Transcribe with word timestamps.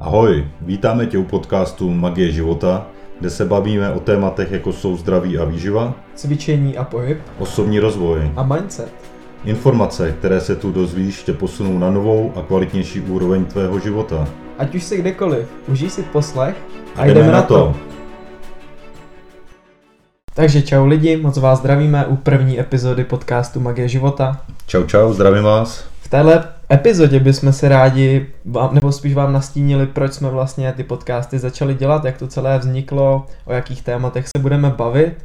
Ahoj, 0.00 0.48
vítáme 0.60 1.06
tě 1.06 1.18
u 1.18 1.24
podcastu 1.24 1.90
Magie 1.90 2.32
života, 2.32 2.86
kde 3.20 3.30
se 3.30 3.44
bavíme 3.44 3.92
o 3.92 4.00
tématech 4.00 4.52
jako 4.52 4.72
jsou 4.72 4.96
zdraví 4.96 5.38
a 5.38 5.44
výživa, 5.44 5.94
cvičení 6.14 6.76
a 6.76 6.84
pohyb 6.84 7.18
osobní 7.38 7.78
rozvoj. 7.78 8.32
a 8.36 8.42
mindset. 8.42 8.92
Informace, 9.44 10.14
které 10.18 10.40
se 10.40 10.56
tu 10.56 10.72
dozvíš, 10.72 11.22
tě 11.22 11.32
posunou 11.32 11.78
na 11.78 11.90
novou 11.90 12.32
a 12.36 12.42
kvalitnější 12.42 13.00
úroveň 13.00 13.44
tvého 13.44 13.78
života. 13.78 14.28
Ať 14.58 14.74
už 14.74 14.84
si 14.84 14.96
kdekoliv, 14.98 15.48
užij 15.68 15.90
si 15.90 16.02
poslech 16.02 16.56
A 16.96 17.06
jdeme 17.06 17.32
na 17.32 17.42
to. 17.42 17.76
Takže 20.34 20.62
čau 20.62 20.86
lidi, 20.86 21.16
moc 21.16 21.36
vás 21.36 21.58
zdravíme 21.58 22.06
u 22.06 22.16
první 22.16 22.60
epizody 22.60 23.04
podcastu 23.04 23.60
Magie 23.60 23.88
života. 23.88 24.40
Čau 24.66 24.84
čau, 24.84 25.12
zdravím 25.12 25.42
vás. 25.42 25.84
V 26.00 26.08
téhle 26.08 26.59
epizodě 26.72 27.20
bychom 27.20 27.52
se 27.52 27.68
rádi, 27.68 28.26
vám, 28.44 28.74
nebo 28.74 28.92
spíš 28.92 29.14
vám 29.14 29.32
nastínili, 29.32 29.86
proč 29.86 30.12
jsme 30.12 30.30
vlastně 30.30 30.72
ty 30.72 30.84
podcasty 30.84 31.38
začali 31.38 31.74
dělat, 31.74 32.04
jak 32.04 32.18
to 32.18 32.26
celé 32.26 32.58
vzniklo, 32.58 33.26
o 33.44 33.52
jakých 33.52 33.82
tématech 33.82 34.28
se 34.28 34.42
budeme 34.42 34.70
bavit. 34.70 35.24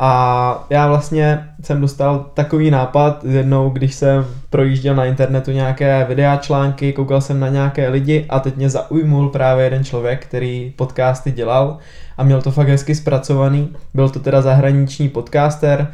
A 0.00 0.66
já 0.70 0.88
vlastně 0.88 1.48
jsem 1.62 1.80
dostal 1.80 2.30
takový 2.34 2.70
nápad 2.70 3.24
jednou, 3.24 3.70
když 3.70 3.94
jsem 3.94 4.26
projížděl 4.50 4.94
na 4.94 5.04
internetu 5.04 5.50
nějaké 5.50 6.04
videa, 6.08 6.36
články, 6.36 6.92
koukal 6.92 7.20
jsem 7.20 7.40
na 7.40 7.48
nějaké 7.48 7.88
lidi 7.88 8.26
a 8.28 8.40
teď 8.40 8.56
mě 8.56 8.70
zaujmul 8.70 9.28
právě 9.28 9.64
jeden 9.64 9.84
člověk, 9.84 10.26
který 10.26 10.72
podcasty 10.76 11.32
dělal 11.32 11.78
a 12.16 12.24
měl 12.24 12.42
to 12.42 12.50
fakt 12.50 12.68
hezky 12.68 12.94
zpracovaný. 12.94 13.68
Byl 13.94 14.08
to 14.08 14.20
teda 14.20 14.42
zahraniční 14.42 15.08
podcaster, 15.08 15.92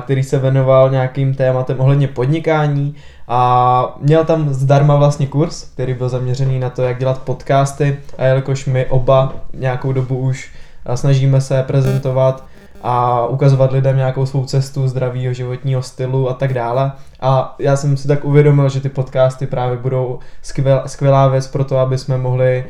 který 0.00 0.22
se 0.22 0.38
věnoval 0.38 0.90
nějakým 0.90 1.34
tématem 1.34 1.80
ohledně 1.80 2.08
podnikání 2.08 2.94
a 3.28 3.96
měl 4.00 4.24
tam 4.24 4.54
zdarma 4.54 4.96
vlastně 4.96 5.26
kurz, 5.26 5.64
který 5.64 5.94
byl 5.94 6.08
zaměřený 6.08 6.58
na 6.58 6.70
to, 6.70 6.82
jak 6.82 6.98
dělat 6.98 7.22
podcasty 7.22 7.98
a 8.18 8.24
jelikož 8.24 8.66
my 8.66 8.86
oba 8.86 9.32
nějakou 9.54 9.92
dobu 9.92 10.16
už 10.18 10.52
snažíme 10.94 11.40
se 11.40 11.62
prezentovat 11.62 12.44
a 12.82 13.26
ukazovat 13.26 13.72
lidem 13.72 13.96
nějakou 13.96 14.26
svou 14.26 14.44
cestu 14.44 14.88
zdravého 14.88 15.32
životního 15.32 15.82
stylu 15.82 16.30
a 16.30 16.34
tak 16.34 16.54
dále. 16.54 16.92
A 17.20 17.56
já 17.58 17.76
jsem 17.76 17.96
si 17.96 18.08
tak 18.08 18.24
uvědomil, 18.24 18.68
že 18.68 18.80
ty 18.80 18.88
podcasty 18.88 19.46
právě 19.46 19.76
budou 19.76 20.18
skvěl, 20.42 20.82
skvělá 20.86 21.28
věc 21.28 21.46
pro 21.46 21.64
to, 21.64 21.78
aby 21.78 21.98
jsme 21.98 22.18
mohli 22.18 22.64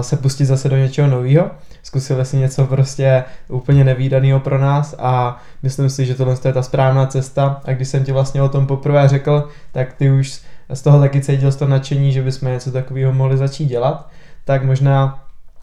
se 0.00 0.16
pustit 0.16 0.44
zase 0.44 0.68
do 0.68 0.76
něčeho 0.76 1.08
nového. 1.08 1.50
Zkusili 1.86 2.24
si 2.24 2.36
něco 2.36 2.66
prostě 2.66 3.24
úplně 3.48 3.84
nevýdaného 3.84 4.40
pro 4.40 4.58
nás 4.58 4.94
a 4.98 5.42
myslím 5.62 5.90
si, 5.90 6.06
že 6.06 6.14
tohle 6.14 6.36
je 6.44 6.52
ta 6.52 6.62
správná 6.62 7.06
cesta. 7.06 7.60
A 7.64 7.72
když 7.72 7.88
jsem 7.88 8.04
ti 8.04 8.12
vlastně 8.12 8.42
o 8.42 8.48
tom 8.48 8.66
poprvé 8.66 9.08
řekl, 9.08 9.48
tak 9.72 9.92
ty 9.92 10.10
už 10.10 10.40
z 10.74 10.82
toho 10.82 11.00
taky 11.00 11.20
cítil 11.20 11.52
toho 11.52 11.70
nadšení, 11.70 12.12
že 12.12 12.22
bychom 12.22 12.48
něco 12.48 12.72
takového 12.72 13.12
mohli 13.12 13.36
začít 13.36 13.66
dělat. 13.66 14.10
Tak 14.44 14.64
možná 14.64 15.22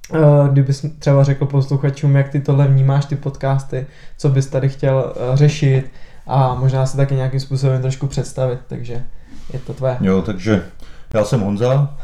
Uh, 0.10 0.48
kdybys 0.48 0.86
třeba 1.00 1.24
řekl 1.24 1.46
posluchačům, 1.46 2.16
jak 2.16 2.30
ty 2.30 2.40
tohle 2.40 2.68
vnímáš, 2.68 3.06
ty 3.06 3.16
podcasty, 3.16 3.86
co 4.18 4.30
bys 4.30 4.48
tady 4.48 4.70
chtěl 4.70 5.14
uh, 5.30 5.36
řešit 5.36 5.92
a 6.28 6.56
možná 6.56 6.86
se 6.86 6.98
taky 6.98 7.16
nějakým 7.16 7.40
způsobem 7.40 7.82
trošku 7.82 8.08
představit, 8.08 8.60
takže 8.68 9.04
je 9.54 9.60
to 9.60 9.74
tvé. 9.74 9.98
Jo, 10.02 10.22
takže 10.22 10.64
já 11.14 11.24
jsem 11.24 11.42
Honza, 11.42 11.96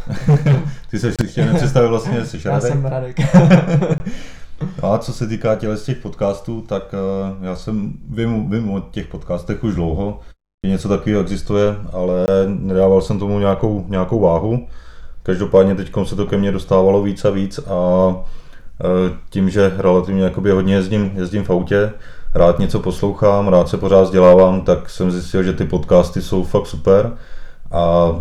ty 0.91 0.99
se 0.99 1.11
ještě 1.21 1.45
nepředstavil 1.45 1.89
vlastně, 1.89 2.25
jsi 2.25 2.37
Já 2.45 2.51
Radek. 2.51 2.71
jsem 2.71 2.85
Radek. 2.85 3.17
A 4.83 4.97
co 4.97 5.13
se 5.13 5.27
týká 5.27 5.55
těle 5.55 5.77
z 5.77 5.85
těch 5.85 5.97
podcastů, 5.97 6.61
tak 6.61 6.93
uh, 6.93 7.45
já 7.45 7.55
jsem 7.55 7.93
vím, 8.09 8.49
vím 8.49 8.71
o 8.71 8.79
těch 8.79 9.07
podcastech 9.07 9.63
už 9.63 9.75
dlouho, 9.75 10.19
že 10.65 10.71
něco 10.71 10.89
takového 10.89 11.21
existuje, 11.21 11.75
ale 11.93 12.25
nedával 12.47 13.01
jsem 13.01 13.19
tomu 13.19 13.39
nějakou, 13.39 13.85
nějakou 13.87 14.19
váhu. 14.19 14.67
Každopádně 15.23 15.75
teď 15.75 15.91
se 16.03 16.15
to 16.15 16.25
ke 16.25 16.37
mně 16.37 16.51
dostávalo 16.51 17.01
víc 17.03 17.25
a 17.25 17.29
víc 17.29 17.59
a 17.59 18.15
eh, 18.83 19.17
tím, 19.29 19.49
že 19.49 19.73
relativně 19.77 20.23
jakoby 20.23 20.51
hodně 20.51 20.73
jezdím, 20.73 21.11
jezdím 21.15 21.43
v 21.43 21.49
autě, 21.49 21.91
rád 22.35 22.59
něco 22.59 22.79
poslouchám, 22.79 23.47
rád 23.47 23.69
se 23.69 23.77
pořád 23.77 24.01
vzdělávám, 24.01 24.61
tak 24.61 24.89
jsem 24.89 25.11
zjistil, 25.11 25.43
že 25.43 25.53
ty 25.53 25.65
podcasty 25.65 26.21
jsou 26.21 26.43
fakt 26.43 26.67
super 26.67 27.11
a 27.71 28.11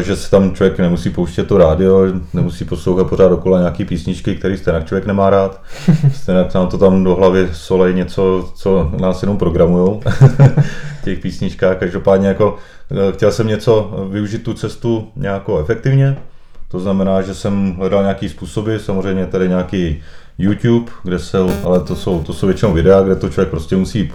že 0.00 0.16
se 0.16 0.30
tam 0.30 0.54
člověk 0.54 0.78
nemusí 0.78 1.10
pouštět 1.10 1.44
to 1.44 1.58
rádio, 1.58 2.06
nemusí 2.34 2.64
poslouchat 2.64 3.08
pořád 3.08 3.28
dokola 3.28 3.58
nějaký 3.58 3.84
písničky, 3.84 4.34
který 4.34 4.56
stejně 4.56 4.82
člověk 4.84 5.06
nemá 5.06 5.30
rád. 5.30 5.62
Stejně 6.14 6.44
nám 6.54 6.68
to 6.68 6.78
tam 6.78 7.04
do 7.04 7.14
hlavy 7.14 7.48
solej 7.52 7.94
něco, 7.94 8.52
co 8.54 8.90
nás 9.00 9.22
jenom 9.22 9.38
programujou 9.38 10.00
v 11.00 11.04
těch 11.04 11.18
písničkách. 11.18 11.76
Každopádně 11.76 12.28
jako 12.28 12.56
eh, 12.90 13.12
chtěl 13.12 13.32
jsem 13.32 13.46
něco 13.46 14.06
využít 14.10 14.42
tu 14.42 14.54
cestu 14.54 15.08
nějakou 15.16 15.58
efektivně. 15.58 16.16
To 16.70 16.80
znamená, 16.80 17.22
že 17.22 17.34
jsem 17.34 17.74
hledal 17.74 18.02
nějaký 18.02 18.28
způsoby, 18.28 18.76
samozřejmě 18.76 19.26
tady 19.26 19.48
nějaký 19.48 20.02
YouTube, 20.38 20.92
kde 21.04 21.18
se, 21.18 21.38
ale 21.64 21.80
to 21.80 21.96
jsou, 21.96 22.22
to 22.22 22.32
jsou 22.32 22.46
většinou 22.46 22.72
videa, 22.72 23.02
kde 23.02 23.16
to 23.16 23.28
člověk 23.28 23.48
prostě 23.48 23.76
musí 23.76 24.12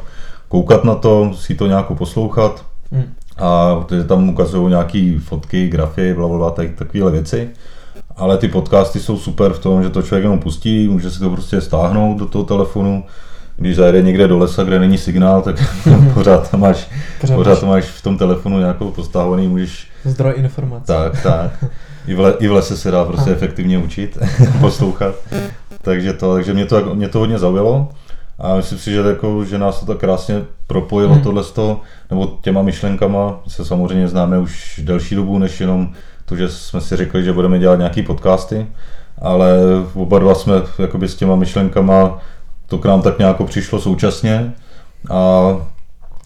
koukat 0.47 0.83
na 0.83 0.95
to, 0.95 1.25
musí 1.25 1.57
to 1.57 1.67
nějak 1.67 1.85
poslouchat, 1.85 2.65
Hm. 2.93 3.13
A 3.37 3.75
protože 3.75 4.03
tam 4.03 4.29
ukazují 4.29 4.69
nějaké 4.69 5.15
fotky, 5.23 5.67
grafy, 5.69 6.13
bla, 6.13 6.27
bla, 6.27 6.37
bla, 6.37 6.51
tak, 6.51 6.71
takovéhle 6.75 7.11
věci. 7.11 7.49
Ale 8.15 8.37
ty 8.37 8.47
podcasty 8.47 8.99
jsou 8.99 9.17
super 9.17 9.53
v 9.53 9.59
tom, 9.59 9.83
že 9.83 9.89
to 9.89 10.01
člověk 10.01 10.23
jenom 10.23 10.39
pustí, 10.39 10.87
může 10.87 11.11
si 11.11 11.19
to 11.19 11.29
prostě 11.29 11.61
stáhnout 11.61 12.17
do 12.17 12.25
toho 12.25 12.43
telefonu. 12.43 13.03
Když 13.55 13.75
zajede 13.75 14.01
někde 14.01 14.27
do 14.27 14.37
lesa, 14.37 14.63
kde 14.63 14.79
není 14.79 14.97
signál, 14.97 15.41
tak 15.41 15.55
pořád 16.13 16.51
tam 16.51 16.59
máš, 16.59 16.87
Pořád 17.35 17.59
tam 17.59 17.69
máš 17.69 17.85
v 17.85 18.01
tom 18.01 18.17
telefonu 18.17 18.59
nějakou 18.59 18.91
postávaný, 18.91 19.47
můžeš 19.47 19.87
zdroj 20.05 20.33
informací. 20.37 20.85
tak, 20.85 21.23
tak. 21.23 21.65
I 22.07 22.13
v, 22.15 22.19
le, 22.19 22.33
I 22.39 22.47
v 22.47 22.51
lese 22.51 22.77
se 22.77 22.91
dá 22.91 23.05
prostě 23.05 23.29
Aha. 23.29 23.35
efektivně 23.35 23.77
učit, 23.77 24.17
poslouchat. 24.61 25.15
Takže 25.81 26.13
to, 26.13 26.33
takže 26.33 26.53
mě 26.53 26.65
to, 26.65 26.95
mě 26.95 27.09
to 27.09 27.19
hodně 27.19 27.39
zaujalo. 27.39 27.89
A 28.39 28.55
myslím 28.55 28.77
si, 28.77 28.91
že, 28.91 28.99
jako, 28.99 29.45
že 29.45 29.57
nás 29.57 29.79
to 29.79 29.85
tak 29.85 29.97
krásně 29.97 30.41
propojilo 30.67 31.13
Hmm. 31.13 31.23
tohle 31.23 31.43
nebo 32.09 32.37
těma 32.41 32.61
myšlenkama. 32.61 33.39
Se 33.47 33.65
samozřejmě 33.65 34.07
známe 34.07 34.39
už 34.39 34.79
delší 34.83 35.15
dobu, 35.15 35.39
než 35.39 35.59
jenom 35.59 35.89
to, 36.25 36.35
že 36.35 36.49
jsme 36.49 36.81
si 36.81 36.95
řekli, 36.95 37.23
že 37.23 37.33
budeme 37.33 37.59
dělat 37.59 37.75
nějaký 37.75 38.03
podcasty. 38.03 38.67
Ale 39.21 39.57
oba 39.93 40.19
dva 40.19 40.35
jsme 40.35 40.53
jakoby 40.79 41.07
s 41.07 41.15
těma 41.15 41.35
myšlenkama, 41.35 42.19
to 42.67 42.77
k 42.77 42.85
nám 42.85 43.01
tak 43.01 43.19
nějak 43.19 43.43
přišlo 43.43 43.79
současně. 43.79 44.53
A 45.09 45.55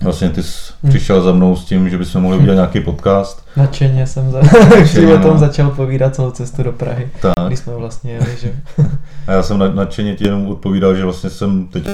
vlastně 0.04 0.30
ty 0.30 0.44
jsi 0.44 0.68
Hmm. 0.84 0.90
přišel 0.90 1.22
za 1.22 1.32
mnou 1.32 1.56
s 1.56 1.66
tím, 1.66 1.90
že 1.90 1.98
bychom 1.98 2.22
mohli 2.22 2.38
udělat 2.38 2.56
nějaký 2.56 2.80
podcast. 2.80 3.46
Nadšeně 3.58 4.08
jsem 4.08 4.32
za... 4.32 4.42
si 4.86 5.06
o 5.14 5.18
tom 5.18 5.32
no. 5.32 5.38
začal 5.38 5.70
povídat 5.70 6.16
celou 6.16 6.32
cestu 6.32 6.64
do 6.64 6.72
Prahy, 6.72 7.08
Tak. 7.22 7.34
když 7.48 7.60
jsme 7.60 7.74
vlastně 7.76 8.12
jeli, 8.14 8.30
že? 8.42 8.52
A 9.28 9.32
já 9.32 9.44
jsem 9.44 9.58
nad- 9.58 9.76
nadšeně 9.76 10.16
ti 10.16 10.26
jenom 10.26 10.48
odpovídal, 10.48 10.96
že 10.96 11.04
vlastně 11.04 11.30
jsem 11.30 11.68
teď 11.68 11.88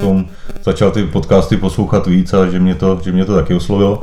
začal 0.63 0.91
ty 0.91 1.03
podcasty 1.03 1.57
poslouchat 1.57 2.07
víc 2.07 2.33
a 2.33 2.45
že 2.45 2.59
mě 2.59 2.75
to, 2.75 2.99
že 3.03 3.11
mě 3.11 3.25
to 3.25 3.35
taky 3.35 3.53
oslovilo. 3.53 4.01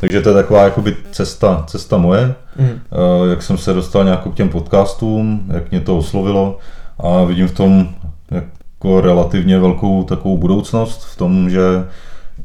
Takže 0.00 0.20
to 0.20 0.28
je 0.28 0.34
taková 0.34 0.62
jakoby 0.62 0.96
cesta, 1.12 1.64
cesta 1.66 1.96
moje, 1.98 2.34
Hm. 2.58 2.68
eh, 2.92 3.30
jak 3.30 3.42
jsem 3.42 3.58
se 3.58 3.72
dostal 3.72 4.04
nějak 4.04 4.28
k 4.28 4.34
těm 4.34 4.48
podcastům, 4.48 5.42
jak 5.54 5.70
mě 5.70 5.80
to 5.80 5.98
oslovilo 5.98 6.58
a 6.98 7.24
vidím 7.24 7.48
v 7.48 7.52
tom 7.52 7.88
jako 8.30 9.00
relativně 9.00 9.58
velkou 9.58 10.04
takovou 10.04 10.36
budoucnost 10.38 11.04
v 11.04 11.16
tom, 11.16 11.50
že 11.50 11.60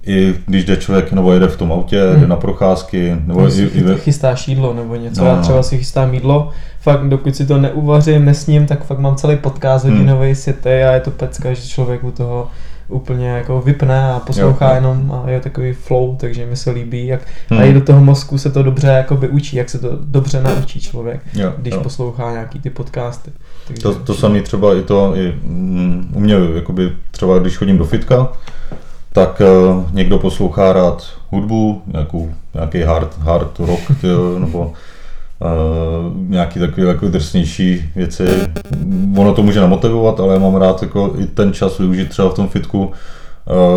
i 0.06 0.34
když 0.46 0.66
jde 0.66 0.78
člověk 0.78 1.12
nebo 1.12 1.34
jede 1.34 1.48
v 1.48 1.58
tom 1.58 1.72
autě, 1.72 2.02
Hmm. 2.12 2.22
jde 2.22 2.28
na 2.28 2.36
procházky, 2.36 3.10
nebo 3.26 3.40
Nebo 3.40 3.48
i, 3.48 3.52
si 3.52 3.62
i 3.64 3.84
ve, 3.84 3.96
chystáš 3.98 4.48
jídlo 4.48 4.74
nebo 4.74 4.96
něco, 4.96 5.22
No, 5.22 5.28
já 5.28 5.36
no. 5.36 5.42
třeba 5.42 5.64
si 5.64 5.78
chystám 5.78 6.14
jídlo, 6.14 6.50
fakt 6.80 7.10
dokud 7.10 7.36
si 7.36 7.46
to 7.46 7.58
neuvařím, 7.58 8.26
nesním, 8.26 8.66
tak 8.66 8.84
fakt 8.86 9.00
mám 9.00 9.16
celý 9.16 9.36
podcast 9.38 9.86
Hmm. 9.86 9.94
hodinový 9.94 10.36
sity 10.36 10.84
a 10.84 10.92
je 10.92 11.00
to 11.00 11.12
pecka, 11.12 11.54
že 11.54 11.68
člověk 11.68 12.04
u 12.04 12.12
toho 12.12 12.48
úplně 12.88 13.28
jako 13.28 13.62
vypne 13.62 14.14
a 14.14 14.20
poslouchá 14.20 14.70
Jo. 14.70 14.76
jenom 14.76 15.12
a 15.26 15.30
je 15.30 15.40
takový 15.40 15.74
flow, 15.74 16.16
takže 16.16 16.46
mi 16.46 16.56
se 16.56 16.72
líbí, 16.72 17.08
jak 17.08 17.22
Hmm. 17.50 17.60
a 17.60 17.64
i 17.64 17.74
do 17.74 17.82
toho 17.82 18.04
mozku 18.04 18.38
se 18.38 18.52
to 18.52 18.64
dobře 18.64 18.88
jakoby 18.88 19.28
učí, 19.28 19.58
jak 19.58 19.70
se 19.70 19.80
to 19.80 19.90
dobře 20.02 20.42
naučí 20.42 20.80
člověk, 20.80 21.22
jo, 21.34 21.54
když 21.58 21.74
jo. 21.74 21.80
poslouchá 21.82 22.32
nějaký 22.32 22.60
ty 22.60 22.70
podcasty. 22.70 23.32
Takže 23.68 23.82
To, 23.84 23.96
to 23.96 24.14
samé 24.14 24.42
třeba 24.42 24.76
i 24.76 24.82
to, 24.82 25.14
i, 25.16 25.34
mm, 25.44 26.12
u 26.16 26.20
mě, 26.20 26.36
jakoby 26.56 26.92
třeba 27.12 27.40
když 27.40 27.58
chodím 27.58 27.78
do 27.78 27.86
fitka, 27.86 28.28
tak 29.16 29.42
uh, 29.42 29.84
někdo 29.92 30.20
poslouchá 30.20 30.74
rád 30.74 31.04
hudbu, 31.30 31.82
nějakou, 31.94 32.30
nějaký 32.54 32.82
hard, 32.82 33.18
hard 33.18 33.60
rock, 33.60 33.80
tyjo, 34.02 34.40
nebo 34.40 34.60
uh, 34.60 36.30
nějaký 36.30 36.60
takový 36.60 36.88
jako 36.88 37.08
drsnější 37.08 37.90
věci. 37.96 38.28
Ono 39.18 39.34
to 39.34 39.44
může 39.44 39.62
namotivovat, 39.62 40.20
ale 40.20 40.34
já 40.34 40.40
mám 40.40 40.56
rád 40.56 40.82
jako 40.82 41.14
i 41.18 41.26
ten 41.26 41.54
čas 41.54 41.78
využít 41.78 42.10
třeba 42.10 42.30
v 42.30 42.34
tom 42.34 42.48
fitku, 42.48 42.92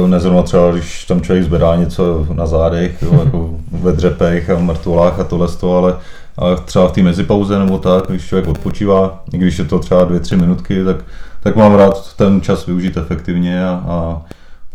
uh, 0.00 0.08
nezrovna 0.08 0.42
třeba, 0.42 0.72
když 0.72 1.04
tam 1.04 1.20
člověk 1.20 1.44
zbedá 1.44 1.76
něco 1.76 2.26
na 2.32 2.46
zádech, 2.46 3.02
jo, 3.02 3.20
jako 3.24 3.50
ve 3.72 3.92
dřepech 3.92 4.50
a 4.50 4.58
mrtvolách 4.58 5.20
a 5.20 5.24
tohle 5.24 5.48
toho, 5.48 5.78
ale 5.78 5.96
ale 6.38 6.56
třeba 6.56 6.88
v 6.88 6.92
té 6.92 7.02
mezipauze 7.02 7.58
nebo 7.58 7.78
tak, 7.78 8.04
když 8.08 8.26
člověk 8.26 8.48
odpočívá, 8.48 9.24
i 9.32 9.38
když 9.38 9.58
je 9.58 9.64
to 9.64 9.78
třeba 9.78 10.04
dvě, 10.04 10.20
tři 10.20 10.36
minutky, 10.36 10.84
tak, 10.84 10.96
tak 11.40 11.56
mám 11.56 11.74
rád 11.74 12.14
ten 12.16 12.40
čas 12.40 12.66
využít 12.66 12.96
efektivně 12.96 13.64
a, 13.64 13.84
a 13.88 14.22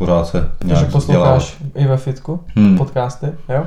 pořád 0.05 0.27
se 0.27 0.37
nějak 0.37 0.79
Takže 0.79 0.85
posloucháš 0.91 1.57
i 1.75 1.87
ve 1.87 1.97
fitku, 1.97 2.39
Hmm. 2.55 2.77
podcasty, 2.77 3.27
jo. 3.49 3.63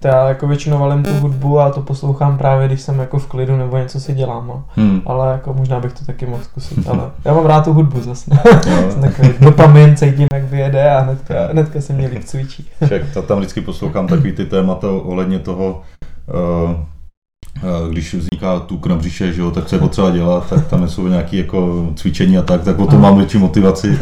To 0.00 0.08
já 0.08 0.28
jako 0.28 0.46
většinou 0.48 0.78
valím 0.78 1.02
tu 1.02 1.10
hudbu 1.14 1.60
a 1.60 1.70
to 1.70 1.80
poslouchám 1.82 2.38
právě, 2.38 2.68
když 2.68 2.80
jsem 2.80 2.98
jako 2.98 3.18
v 3.18 3.26
klidu 3.26 3.56
nebo 3.56 3.78
něco 3.78 4.00
si 4.00 4.14
dělám, 4.14 4.46
no. 4.46 4.64
Hmm. 4.76 5.02
Ale 5.06 5.32
jako 5.32 5.54
možná 5.54 5.80
bych 5.80 5.92
to 5.92 6.04
taky 6.04 6.26
mohl 6.26 6.42
zkusit, 6.42 6.88
ale 6.88 7.00
já 7.24 7.34
mám 7.34 7.46
rád 7.46 7.64
tu 7.64 7.72
hudbu 7.72 8.00
zase. 8.00 8.30
Jsem 8.90 9.02
takový 9.02 9.28
dopamin, 9.40 9.96
cítím, 9.96 10.26
jak 10.32 10.44
vyjede 10.44 10.90
a 10.90 11.00
hnedka, 11.00 11.34
hnedka 11.52 11.80
se 11.80 11.92
mě 11.92 12.08
líp 12.08 12.24
cvičí. 12.24 12.68
Však 12.86 13.02
tam 13.26 13.38
vždycky 13.38 13.60
poslouchám 13.60 14.06
takový 14.06 14.32
ty 14.32 14.44
témata 14.46 14.90
ohledně 14.90 15.38
toho, 15.38 15.82
uh, 16.66 16.70
když 17.90 18.14
vzniká 18.14 18.60
tuk 18.60 18.86
na 18.86 18.96
břiše, 18.96 19.32
že 19.32 19.40
jo, 19.40 19.50
tak 19.50 19.66
co 19.66 19.76
je 19.76 19.80
potřeba 19.80 20.10
dělat, 20.10 20.50
tak 20.50 20.68
tam 20.68 20.88
jsou 20.88 21.08
nějaké 21.08 21.36
jako 21.36 21.90
cvičení 21.96 22.38
a 22.38 22.42
tak, 22.42 22.64
tak 22.64 22.78
o 22.78 22.86
to 22.86 22.98
mám 22.98 23.16
větší 23.16 23.38
motivaci. 23.38 23.98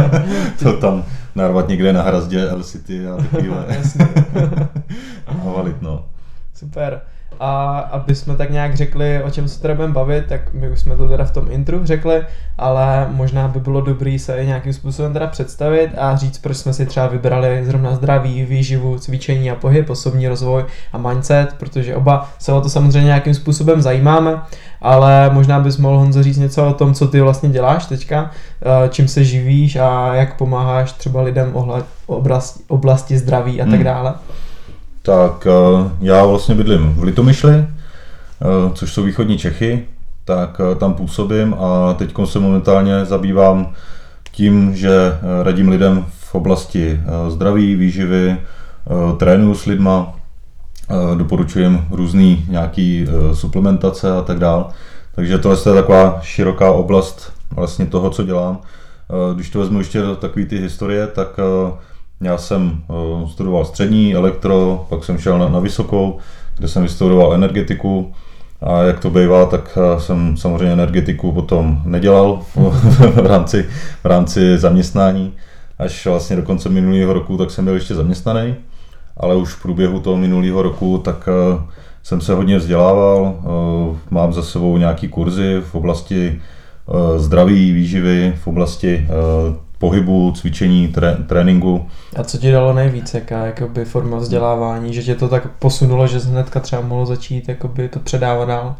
to 0.62 0.72
tam 0.72 1.04
narvat 1.34 1.68
někde 1.68 1.92
na 1.92 2.02
hrazdě 2.02 2.48
L 2.48 2.62
City 2.62 3.06
a 3.06 3.16
takovýhle. 3.16 3.66
A 5.26 5.50
valit, 5.56 5.82
no. 5.82 6.04
Super. 6.54 7.00
A 7.40 7.78
aby 7.78 8.14
jsme 8.14 8.36
tak 8.36 8.50
nějak 8.50 8.74
řekli, 8.74 9.22
o 9.22 9.30
čem 9.30 9.48
se 9.48 9.62
teda 9.62 9.74
budeme 9.74 9.94
bavit, 9.94 10.26
tak 10.28 10.40
my 10.54 10.70
už 10.70 10.80
jsme 10.80 10.96
to 10.96 11.08
teda 11.08 11.24
v 11.24 11.30
tom 11.30 11.46
intru 11.50 11.80
řekli, 11.86 12.22
ale 12.58 13.06
možná 13.10 13.48
by 13.48 13.60
bylo 13.60 13.80
dobré 13.80 14.18
se 14.18 14.36
i 14.36 14.46
nějakým 14.46 14.72
způsobem 14.72 15.12
teda 15.12 15.26
představit 15.26 15.90
a 15.98 16.16
říct, 16.16 16.38
proč 16.38 16.56
jsme 16.56 16.72
si 16.72 16.86
třeba 16.86 17.06
vybrali 17.06 17.64
zrovna 17.64 17.94
zdraví, 17.94 18.44
výživu, 18.44 18.98
cvičení 18.98 19.50
a 19.50 19.54
pohyb, 19.54 19.90
osobní 19.90 20.28
rozvoj 20.28 20.64
a 20.92 20.98
mindset, 20.98 21.54
protože 21.58 21.96
oba 21.96 22.30
se 22.38 22.52
o 22.52 22.60
to 22.60 22.68
samozřejmě 22.68 23.06
nějakým 23.06 23.34
způsobem 23.34 23.82
zajímáme, 23.82 24.40
ale 24.82 25.30
možná 25.32 25.60
bys 25.60 25.76
mohl 25.78 25.98
Honzo 25.98 26.22
říct 26.22 26.38
něco 26.38 26.68
o 26.68 26.74
tom, 26.74 26.94
co 26.94 27.08
ty 27.08 27.20
vlastně 27.20 27.48
děláš 27.48 27.86
teďka, 27.86 28.30
eh, 28.62 28.88
čím 28.88 29.08
se 29.08 29.24
živíš 29.24 29.76
a 29.76 30.14
jak 30.14 30.36
pomáháš 30.36 30.92
třeba 30.92 31.22
lidem 31.22 31.50
ohled, 31.52 31.84
oblasti, 32.06 32.64
oblasti 32.68 33.18
zdraví 33.18 33.60
a 33.62 33.64
tak 33.64 33.74
Hmm. 33.74 33.84
Dále. 35.06 35.28
Tak 35.28 35.46
eh, 35.46 35.90
já 36.00 36.26
vlastně 36.26 36.54
bydlím 36.54 36.94
v 36.94 37.02
Litomyšli, 37.02 37.52
eh, 37.54 37.66
což 38.74 38.92
jsou 38.92 39.02
východní 39.02 39.38
Čechy, 39.38 39.84
tak 40.24 40.60
eh, 40.60 40.74
tam 40.74 40.94
působím 40.94 41.54
a 41.54 41.94
teď 41.94 42.14
se 42.24 42.38
momentálně 42.38 43.04
zabývám 43.04 43.72
tím, 44.32 44.76
že 44.76 45.18
radím 45.42 45.68
lidem 45.68 46.04
v 46.10 46.34
oblasti 46.34 47.00
zdraví, 47.28 47.74
výživy, 47.74 48.36
trénuju 49.18 49.54
s 49.54 49.66
lidma, 49.66 50.12
doporučujem 51.14 51.86
různý 51.90 52.44
nějaký 52.48 53.06
eh, 53.08 53.34
suplementace 53.34 54.12
a 54.12 54.22
tak 54.22 54.38
dál. 54.38 54.70
Takže 55.14 55.38
tohle 55.38 55.58
je 55.58 55.74
taková 55.74 56.20
široká 56.22 56.72
oblast 56.72 57.32
vlastně 57.50 57.86
toho, 57.86 58.10
co 58.10 58.24
dělám. 58.24 58.58
Když 59.34 59.50
to 59.50 59.58
vezmu 59.58 59.78
ještě 59.78 60.02
do 60.02 60.16
takové 60.16 60.46
ty 60.46 60.58
historie, 60.58 61.06
tak 61.06 61.28
já 62.20 62.38
jsem 62.38 62.82
eh, 62.90 63.28
studoval 63.28 63.64
střední 63.64 64.14
elektro, 64.14 64.86
pak 64.88 65.04
jsem 65.04 65.18
šel 65.18 65.38
na, 65.38 65.48
na 65.48 65.58
vysokou, 65.58 66.18
kde 66.58 66.68
jsem 66.68 66.82
vystudoval 66.82 67.34
energetiku. 67.34 68.12
A 68.62 68.82
jak 68.82 69.00
to 69.00 69.10
bývá, 69.10 69.46
tak 69.46 69.78
eh, 69.78 70.00
jsem 70.00 70.36
samozřejmě 70.36 70.72
energetiku 70.72 71.32
potom 71.32 71.82
nedělal 71.84 72.42
v, 73.14 73.26
rámci, 73.26 73.66
v 74.02 74.06
rámci 74.06 74.58
zaměstnání. 74.58 75.32
Až 75.78 76.06
vlastně 76.06 76.36
do 76.36 76.42
konce 76.42 76.68
minulého 76.68 77.12
roku, 77.12 77.36
tak 77.36 77.50
jsem 77.50 77.64
byl 77.64 77.74
ještě 77.74 77.94
zaměstnaný, 77.94 78.54
ale 79.16 79.36
už 79.36 79.52
v 79.52 79.62
průběhu 79.62 80.00
toho 80.00 80.16
minulého 80.16 80.62
roku, 80.62 80.98
tak 80.98 81.28
eh, 81.28 81.62
jsem 82.02 82.20
se 82.20 82.34
hodně 82.34 82.58
vzdělával, 82.58 83.34
mám 84.10 84.32
za 84.32 84.42
sebou 84.42 84.78
nějaký 84.78 85.08
kurzy 85.08 85.62
v 85.70 85.74
oblasti 85.74 86.40
zdraví, 87.16 87.72
výživy, 87.72 88.34
v 88.42 88.46
oblasti 88.46 89.06
pohybu, 89.78 90.32
cvičení, 90.36 90.88
tré, 90.88 91.16
tréninku. 91.26 91.86
A 92.16 92.24
co 92.24 92.38
ti 92.38 92.52
dalo 92.52 92.72
nejvíc, 92.72 93.14
jaká 93.14 93.46
jakoby, 93.46 93.84
forma 93.84 94.16
vzdělávání, 94.18 94.94
že 94.94 95.02
tě 95.02 95.14
to 95.14 95.28
tak 95.28 95.46
posunulo, 95.58 96.06
že 96.06 96.20
jsi 96.20 96.28
hnedka 96.28 96.60
třeba 96.60 96.82
mohl 96.82 97.06
začít 97.06 97.48
jakoby, 97.48 97.88
to 97.88 97.98
předávat 98.00 98.44
dál? 98.48 98.74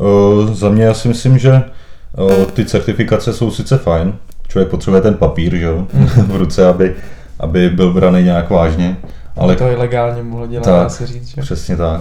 Eh, 0.00 0.54
Za 0.54 0.68
mě 0.68 0.84
já 0.84 0.94
si 0.94 1.08
myslím, 1.08 1.38
že 1.38 1.52
eh, 1.54 2.46
ty 2.46 2.64
certifikace 2.64 3.32
jsou 3.32 3.50
sice 3.50 3.78
fajn, 3.78 4.12
člověk 4.48 4.68
potřebuje 4.68 5.00
ten 5.02 5.14
papír 5.14 5.56
že 5.56 5.64
jo, 5.64 5.86
v 6.26 6.36
ruce, 6.36 6.66
aby, 6.68 6.94
aby 7.40 7.68
byl 7.70 7.92
braný 7.92 8.22
nějak 8.22 8.50
vážně, 8.50 8.96
ale 9.36 9.56
To 9.56 9.68
ilegálně 9.70 10.22
mohlo 10.22 10.46
dělat, 10.46 10.64
Tak. 10.64 10.74
dá 10.74 10.88
se 10.88 11.06
říct, 11.06 11.28
že? 11.28 11.40
Přesně 11.40 11.76
tak. 11.76 12.00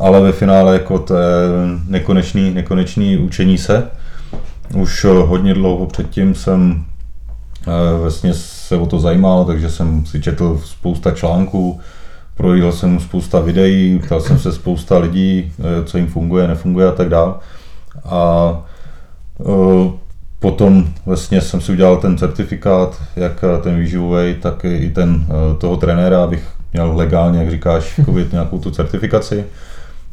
Ale 0.00 0.20
ve 0.20 0.32
finále 0.32 0.72
jako 0.72 0.98
to 0.98 1.16
je 1.16 1.26
nekonečný, 1.88 2.50
nekonečný 2.50 3.16
učení 3.18 3.58
se. 3.58 3.86
Už 4.74 5.04
eh, 5.04 5.08
hodně 5.08 5.54
dlouho 5.54 5.86
předtím 5.86 6.34
jsem 6.34 6.84
vlastně 8.00 8.34
se 8.34 8.76
o 8.76 8.86
to 8.86 9.00
zajímal, 9.00 9.44
takže 9.44 9.70
jsem 9.70 10.06
si 10.06 10.22
četl 10.22 10.60
spousta 10.64 11.10
článků, 11.10 11.80
projel 12.36 12.72
jsem 12.72 13.00
spousta 13.00 13.40
videí, 13.40 13.98
ptal 13.98 14.20
jsem 14.20 14.38
se 14.38 14.52
spousta 14.52 14.98
lidí, 14.98 15.52
eh, 15.58 15.84
co 15.84 15.98
jim 15.98 16.06
funguje, 16.06 16.48
nefunguje 16.48 16.88
a 16.88 16.92
tak 16.92 17.08
dále. 17.08 17.34
A 18.04 18.52
eh, 19.40 19.90
potom 20.42 20.84
vlastně 21.06 21.40
jsem 21.40 21.60
si 21.60 21.72
udělal 21.72 21.96
ten 21.96 22.18
certifikát, 22.18 23.02
jak 23.16 23.44
eh, 23.44 23.62
ten 23.62 23.78
výživový, 23.78 24.34
tak 24.34 24.64
i 24.64 24.90
ten 24.90 25.26
eh, 25.28 25.56
toho 25.58 25.76
trenéra, 25.76 26.24
abych 26.24 26.44
měl 26.72 26.96
legálně, 26.96 27.38
jak 27.38 27.50
říkáš, 27.50 28.00
nějakou 28.32 28.58
tu 28.58 28.70
certifikaci. 28.70 29.44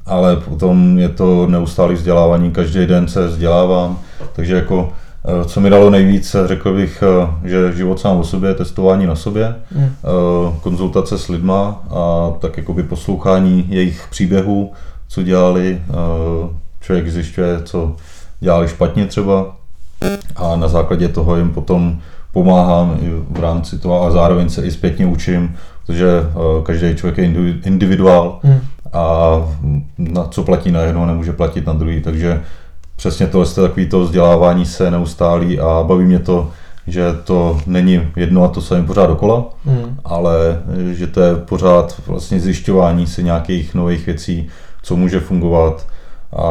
Ale 0.06 0.36
potom 0.36 1.00
je 1.00 1.10
to 1.10 1.48
neustálé 1.48 1.94
vzdělávání, 1.94 2.52
každý 2.52 2.86
den 2.86 3.08
se 3.08 3.28
vzdělávám, 3.28 4.00
takže 4.34 4.56
jako 4.56 4.94
eh, 4.94 5.09
co 5.46 5.62
mi 5.62 5.70
dalo 5.70 5.90
nejvíc, 5.90 6.36
řekl 6.46 6.74
bych, 6.76 7.04
eh, 7.44 7.50
že 7.50 7.72
život 7.76 8.00
sám 8.00 8.18
o 8.18 8.24
sobě, 8.24 8.54
testování 8.54 9.06
na 9.06 9.16
sobě, 9.16 9.56
Mm. 9.76 9.84
eh, 9.84 9.90
konzultace 10.62 11.18
s 11.18 11.28
lidma 11.28 11.82
a 11.90 12.32
tak 12.40 12.58
jakoby 12.58 12.84
poslouchání 12.84 13.66
jejich 13.70 14.08
příběhů, 14.10 14.72
co 15.08 15.24
dělali, 15.24 15.82
eh, 15.90 15.94
člověk 16.82 17.10
zjišťuje, 17.12 17.60
co 17.64 17.96
dělali 18.40 18.68
špatně 18.68 19.06
třeba 19.06 19.56
a 20.36 20.56
na 20.56 20.68
základě 20.68 21.08
toho 21.08 21.36
jim 21.36 21.50
potom 21.50 22.00
pomáhám 22.32 22.98
i 23.02 23.10
v 23.30 23.40
rámci 23.40 23.80
toho 23.80 24.04
a 24.04 24.12
zároveň 24.12 24.50
se 24.50 24.62
i 24.66 24.72
zpětně 24.72 25.06
učím, 25.06 25.56
protože 25.88 26.08
eh, 26.10 26.64
každý 26.64 26.96
člověk 26.96 27.18
je 27.18 27.24
individu- 27.30 27.60
individuál 27.66 28.40
Mm. 28.44 28.60
a 28.94 29.30
na 29.98 30.24
co 30.26 30.44
platí 30.44 30.72
na 30.72 30.82
jedno, 30.82 31.06
nemůže 31.06 31.34
platit 31.34 31.66
na 31.68 31.74
druhý, 31.74 32.02
takže 32.02 32.42
přesně 33.00 33.28
tohle 33.28 33.48
je 33.58 33.62
takový 33.68 33.90
to 33.90 34.00
vzdělávání 34.00 34.66
se 34.66 34.92
neustálý 34.92 35.60
a 35.60 35.84
baví 35.88 36.06
mě 36.06 36.20
to, 36.20 36.50
že 36.88 37.04
to 37.24 37.60
není 37.66 38.02
jedno 38.16 38.44
a 38.44 38.48
to 38.48 38.62
samé 38.62 38.84
pořád 38.84 39.06
dokola, 39.08 39.46
Mm. 39.66 39.98
ale 40.06 40.62
eh, 40.92 40.94
že 40.94 41.08
to 41.08 41.22
je 41.22 41.36
pořád 41.36 42.02
vlastně 42.08 42.40
zjišťování 42.40 43.08
si 43.08 43.24
nějakých 43.24 43.76
nových 43.76 44.06
věcí, 44.06 44.48
co 44.84 44.96
může 44.96 45.20
fungovat 45.20 45.88
a 46.36 46.44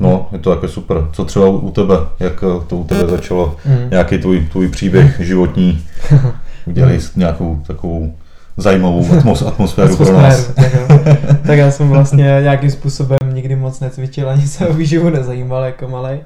no, 0.00 0.26
je 0.32 0.38
to 0.38 0.54
také 0.54 0.68
super. 0.68 1.06
Co 1.12 1.24
třeba 1.24 1.46
u 1.48 1.70
tebe, 1.70 1.94
jak 2.20 2.32
eh, 2.44 2.64
to 2.66 2.76
u 2.76 2.84
tebe 2.84 3.06
začalo, 3.06 3.56
Mm. 3.64 3.90
nějaký 3.90 4.18
tvůj, 4.18 4.46
tvůj 4.52 4.68
příběh 4.68 5.20
životní, 5.20 5.84
udělali 6.66 7.00
jsi 7.00 7.10
nějakou 7.16 7.60
takovou 7.66 8.14
zajímavou 8.60 9.06
atmos, 9.18 9.42
atmosféru 9.42 9.96
pro 9.96 10.12
nás. 10.12 10.46
Tak, 10.46 10.74
jo. 10.74 10.98
tak 11.46 11.58
já 11.58 11.70
jsem 11.70 11.88
vlastně 11.88 12.24
nějakým 12.42 12.70
způsobem 12.70 13.18
nikdy 13.32 13.56
moc 13.56 13.80
necvičil, 13.80 14.30
ani 14.30 14.46
se 14.46 14.68
o 14.68 14.72
výživu 14.72 15.10
nezajímal 15.10 15.64
jako 15.64 15.88
malej. 15.88 16.20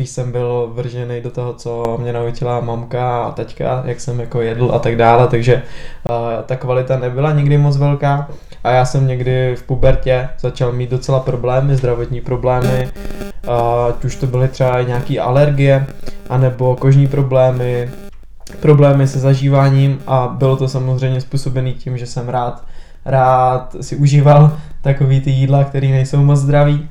Spíš 0.00 0.10
jsem 0.10 0.32
byl 0.32 0.70
vržený 0.74 1.20
do 1.20 1.30
toho, 1.30 1.52
co 1.52 1.98
mě 2.00 2.12
naučila 2.12 2.60
mamka 2.60 3.22
a 3.22 3.32
teďka, 3.32 3.82
jak 3.84 4.00
jsem 4.00 4.20
jako 4.20 4.40
jedl 4.40 4.70
a 4.74 4.78
tak 4.78 4.96
dále, 4.96 5.28
takže 5.28 5.62
uh, 6.10 6.16
ta 6.46 6.56
kvalita 6.56 6.98
nebyla 6.98 7.32
nikdy 7.32 7.58
moc 7.58 7.76
velká 7.76 8.28
a 8.64 8.70
já 8.70 8.84
jsem 8.84 9.06
někdy 9.06 9.56
v 9.56 9.62
pubertě 9.62 10.28
začal 10.38 10.72
mít 10.72 10.90
docela 10.90 11.20
problémy, 11.20 11.76
zdravotní 11.76 12.20
problémy, 12.20 12.88
uh, 13.48 13.54
ať 13.88 14.04
už 14.04 14.16
to 14.16 14.26
byly 14.26 14.48
třeba 14.48 14.80
i 14.80 14.86
nějaké 14.86 15.18
alergie, 15.18 15.86
anebo 16.28 16.76
kožní 16.76 17.06
problémy, 17.06 17.90
problémy 18.56 19.08
se 19.08 19.18
zažíváním 19.18 19.98
a 20.06 20.34
bylo 20.38 20.56
to 20.56 20.68
samozřejmě 20.68 21.20
způsobený 21.20 21.74
tím, 21.74 21.98
že 21.98 22.06
jsem 22.06 22.28
rád, 22.28 22.64
rád 23.04 23.76
si 23.80 23.96
užíval 23.96 24.56
takový 24.82 25.20
ty 25.20 25.30
jídla, 25.30 25.64
které 25.64 25.88
nejsou 25.88 26.24
moc 26.24 26.38
zdraví. 26.38 26.88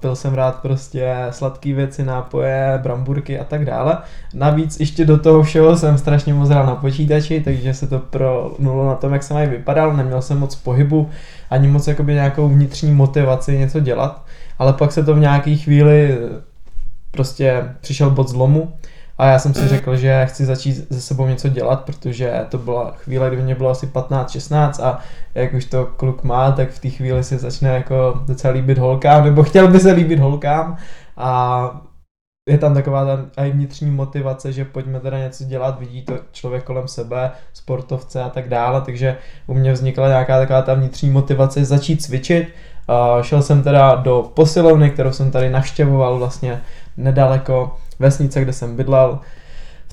Byl 0.00 0.16
jsem 0.16 0.34
rád 0.34 0.56
prostě 0.56 1.14
sladké 1.30 1.74
věci, 1.74 2.04
nápoje, 2.04 2.80
bramburky 2.82 3.38
a 3.38 3.44
tak 3.44 3.64
dále. 3.64 3.98
Navíc 4.34 4.80
ještě 4.80 5.04
do 5.04 5.18
toho 5.18 5.42
všeho 5.42 5.76
jsem 5.76 5.98
strašně 5.98 6.34
moc 6.34 6.48
hrál 6.48 6.66
na 6.66 6.74
počítači, 6.74 7.40
takže 7.40 7.74
se 7.74 7.86
to 7.86 7.98
pronulo 7.98 8.86
na 8.86 8.94
tom, 8.94 9.12
jak 9.12 9.22
jsem 9.22 9.36
aj 9.36 9.46
vypadal. 9.46 9.96
Neměl 9.96 10.22
jsem 10.22 10.38
moc 10.38 10.54
pohybu, 10.54 11.10
ani 11.50 11.68
moc 11.68 11.86
jakoby 11.86 12.14
nějakou 12.14 12.48
vnitřní 12.48 12.92
motivaci 12.92 13.58
něco 13.58 13.80
dělat. 13.80 14.24
Ale 14.58 14.72
pak 14.72 14.92
se 14.92 15.04
to 15.04 15.14
v 15.14 15.18
nějaký 15.18 15.56
chvíli 15.58 16.18
prostě 17.10 17.64
přišel 17.80 18.10
bod 18.10 18.28
zlomu 18.28 18.72
a 19.18 19.26
já 19.26 19.38
jsem 19.38 19.54
si 19.54 19.68
řekl, 19.68 19.96
že 19.96 20.26
chci 20.26 20.44
začít 20.44 20.86
se 20.92 21.00
sebou 21.00 21.26
něco 21.26 21.48
dělat, 21.48 21.84
protože 21.84 22.46
to 22.48 22.58
byla 22.58 22.90
chvíle, 22.90 23.30
kdy 23.30 23.42
mě 23.42 23.54
bylo 23.54 23.70
asi 23.70 23.86
15-16 23.86 24.84
a 24.84 24.98
jak 25.34 25.54
už 25.54 25.64
to 25.64 25.86
kluk 25.86 26.22
má, 26.22 26.52
tak 26.52 26.70
v 26.70 26.78
té 26.78 26.90
chvíli 26.90 27.24
se 27.24 27.38
začne 27.38 27.68
jako 27.68 28.22
docela 28.26 28.54
líbit 28.54 28.78
holkám, 28.78 29.24
nebo 29.24 29.42
chtěl 29.42 29.68
by 29.68 29.80
se 29.80 29.92
líbit 29.92 30.18
holkám 30.18 30.76
a 31.16 31.70
je 32.48 32.58
tam 32.58 32.74
taková 32.74 33.04
ta 33.04 33.26
aj 33.36 33.50
vnitřní 33.50 33.90
motivace, 33.90 34.52
že 34.52 34.64
pojďme 34.64 35.00
teda 35.00 35.18
něco 35.18 35.44
dělat, 35.44 35.80
vidí 35.80 36.02
to 36.02 36.18
člověk 36.32 36.64
kolem 36.64 36.88
sebe, 36.88 37.30
sportovce 37.52 38.22
a 38.22 38.28
tak 38.28 38.48
dále, 38.48 38.80
takže 38.80 39.16
u 39.46 39.54
mě 39.54 39.72
vznikla 39.72 40.08
nějaká 40.08 40.38
taková 40.38 40.62
ta 40.62 40.74
vnitřní 40.74 41.10
motivace 41.10 41.64
začít 41.64 42.02
cvičit. 42.02 42.48
Uh, 42.88 43.22
šel 43.22 43.42
jsem 43.42 43.62
teda 43.62 43.94
do 43.94 44.30
posilovny, 44.34 44.90
kterou 44.90 45.12
jsem 45.12 45.30
tady 45.30 45.50
navštěvoval 45.50 46.18
vlastně 46.18 46.60
nedaleko 46.96 47.76
vesnice, 47.98 48.40
kde 48.40 48.52
jsem 48.52 48.76
bydlel 48.76 49.18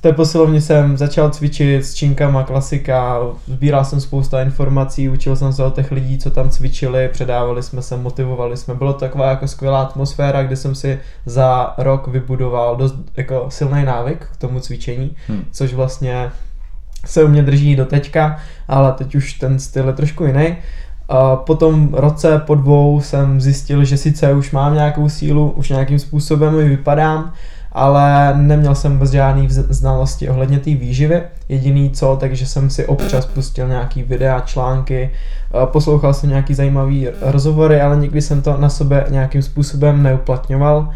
té 0.05 0.13
posilovně 0.13 0.62
jsem 0.62 0.97
začal 0.97 1.29
cvičit 1.29 1.85
s 1.85 1.93
činkama, 1.93 2.43
klasika, 2.43 3.19
sbíral 3.47 3.85
jsem 3.85 4.01
spousta 4.01 4.41
informací, 4.41 5.09
učil 5.09 5.35
jsem 5.35 5.53
se 5.53 5.63
o 5.63 5.71
těch 5.71 5.91
lidí, 5.91 6.17
co 6.17 6.31
tam 6.31 6.50
cvičili, 6.50 7.09
předávali 7.13 7.63
jsme 7.63 7.81
se, 7.81 7.97
motivovali 7.97 8.57
jsme. 8.57 8.75
Bylo 8.75 8.93
to 8.93 9.00
taková 9.00 9.29
jako 9.29 9.47
skvělá 9.47 9.81
atmosféra, 9.81 10.43
kde 10.43 10.55
jsem 10.55 10.75
si 10.75 11.00
za 11.25 11.74
rok 11.77 12.07
vybudoval 12.07 12.75
dost 12.75 12.95
jako 13.17 13.45
silný 13.50 13.85
návyk 13.85 14.27
k 14.33 14.38
tomu 14.38 14.59
cvičení, 14.59 15.15
hmm. 15.27 15.45
což 15.51 15.74
vlastně 15.74 16.31
se 17.05 17.24
u 17.24 17.27
mě 17.27 17.43
drží 17.43 17.75
do 17.75 17.85
teďka, 17.85 18.38
ale 18.67 18.91
teď 18.91 19.15
už 19.15 19.33
ten 19.33 19.59
styl 19.59 19.88
je 19.88 19.93
trošku 19.93 20.25
jiný. 20.25 20.55
A 21.09 21.35
po 21.35 21.55
tom 21.55 21.93
roce, 21.93 22.41
po 22.45 22.55
dvou 22.55 23.01
jsem 23.01 23.41
zjistil, 23.41 23.83
že 23.83 23.97
sice 23.97 24.33
už 24.33 24.51
mám 24.51 24.74
nějakou 24.74 25.09
sílu, 25.09 25.51
už 25.51 25.69
nějakým 25.69 26.00
způsobem 26.00 26.59
ji 26.59 26.69
vypadám, 26.69 27.33
ale 27.75 28.34
neměl 28.38 28.75
jsem 28.75 28.94
vůbec 28.94 29.12
žádný 29.12 29.48
znalosti 29.50 30.29
ohledně 30.29 30.60
té 30.60 30.75
výživy. 30.75 31.22
Jediný 31.50 31.91
co, 31.91 32.17
takže 32.20 32.46
jsem 32.46 32.70
si 32.70 32.86
občas 32.86 33.25
pustil 33.25 33.67
nějaký 33.67 34.03
videa, 34.03 34.39
články, 34.39 35.10
eh, 35.12 35.65
poslouchal 35.65 36.13
jsem 36.13 36.29
nějaký 36.29 36.53
zajímavý 36.53 37.08
rozhovory, 37.22 37.82
ale 37.82 37.98
nikdy 37.98 38.22
jsem 38.22 38.41
to 38.41 38.58
na 38.58 38.70
sebe 38.70 39.05
nějakým 39.10 39.41
způsobem 39.41 40.03
neuplatňoval. 40.03 40.89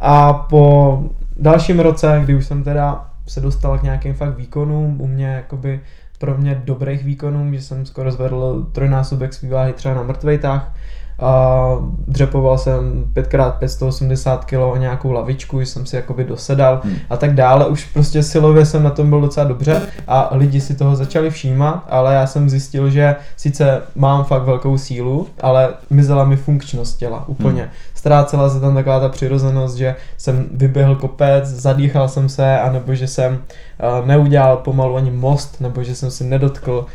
A 0.00 0.32
po 0.32 1.02
dalším 1.36 1.80
roce, 1.80 2.20
kdy 2.24 2.34
už 2.34 2.46
jsem 2.46 2.64
teda 2.64 3.04
se 3.26 3.40
dostal 3.40 3.78
k 3.78 3.82
nějakým 3.82 4.14
fakt 4.14 4.36
výkonům, 4.36 5.00
u 5.00 5.06
mě 5.06 5.26
jakoby 5.26 5.80
pro 6.18 6.38
mě 6.38 6.62
dobrých 6.64 7.04
výkonů, 7.04 7.54
že 7.54 7.60
jsem 7.60 7.86
skoro 7.86 8.12
zvedl 8.12 8.66
trojnásobek 8.72 9.32
svý 9.32 9.48
váhy 9.48 9.72
třeba 9.72 9.94
na 9.94 10.02
mrtvejtách, 10.02 10.72
a 11.18 11.70
dřepoval 12.08 12.58
jsem 12.58 13.04
5x 13.14 13.52
580 13.58 14.44
kg 14.44 14.52
o 14.52 14.76
nějakou 14.76 15.12
lavičku, 15.12 15.60
jsem 15.60 15.86
si 15.86 15.96
jakoby 15.96 16.24
dosedal 16.24 16.80
hmm. 16.84 16.96
a 17.10 17.16
tak 17.16 17.34
dále. 17.34 17.66
Už 17.66 17.84
prostě 17.84 18.22
silově 18.22 18.66
jsem 18.66 18.82
na 18.82 18.90
tom 18.90 19.10
byl 19.10 19.20
docela 19.20 19.46
dobře 19.46 19.82
a 20.08 20.28
lidi 20.32 20.60
si 20.60 20.74
toho 20.74 20.96
začali 20.96 21.30
všímat, 21.30 21.84
ale 21.88 22.14
já 22.14 22.26
jsem 22.26 22.50
zjistil, 22.50 22.90
že 22.90 23.16
sice 23.36 23.82
mám 23.94 24.24
fakt 24.24 24.42
velkou 24.42 24.78
sílu, 24.78 25.28
ale 25.40 25.74
mizela 25.90 26.24
mi 26.24 26.36
funkčnost 26.36 26.98
těla 26.98 27.24
úplně. 27.28 27.62
Hmm. 27.62 27.70
Ztrácela 27.94 28.50
se 28.50 28.60
tam 28.60 28.74
taková 28.74 29.00
ta 29.00 29.08
přirozenost, 29.08 29.76
že 29.76 29.96
jsem 30.16 30.46
vyběhl 30.52 30.96
kopec, 30.96 31.44
zadýchal 31.44 32.08
jsem 32.08 32.28
se, 32.28 32.60
anebo 32.60 32.94
že 32.94 33.06
jsem 33.06 33.32
uh, 33.32 34.06
neudělal 34.06 34.56
pomalu 34.56 34.96
ani 34.96 35.10
most, 35.10 35.60
nebo 35.60 35.82
že 35.82 35.94
jsem 35.94 36.10
si 36.10 36.24
nedotkl 36.24 36.86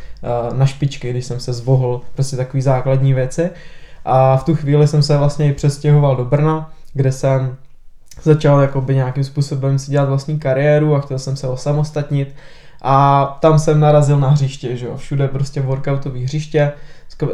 uh, 0.50 0.58
na 0.58 0.66
špičky, 0.66 1.10
když 1.10 1.24
jsem 1.24 1.40
se 1.40 1.52
zvohl, 1.52 2.00
prostě 2.14 2.36
takové 2.36 2.62
základní 2.62 3.14
věci. 3.14 3.50
A 4.04 4.36
v 4.36 4.44
tu 4.44 4.54
chvíli 4.54 4.88
jsem 4.88 5.02
se 5.02 5.16
vlastně 5.16 5.50
i 5.50 5.52
přestěhoval 5.52 6.16
do 6.16 6.24
Brna, 6.24 6.70
kde 6.94 7.12
jsem 7.12 7.56
začal 8.22 8.60
jakoby 8.60 8.94
nějakým 8.94 9.24
způsobem 9.24 9.78
si 9.78 9.90
dělat 9.90 10.08
vlastní 10.08 10.38
kariéru 10.38 10.94
a 10.94 11.00
chtěl 11.00 11.18
jsem 11.18 11.36
se 11.36 11.48
osamostatnit. 11.48 12.34
A 12.82 13.24
tam 13.40 13.58
jsem 13.58 13.80
narazil 13.80 14.20
na 14.20 14.28
hřiště, 14.28 14.76
že 14.76 14.86
jo, 14.86 14.96
všude 14.96 15.28
prostě 15.28 15.60
workoutové 15.60 16.18
hřiště, 16.18 16.72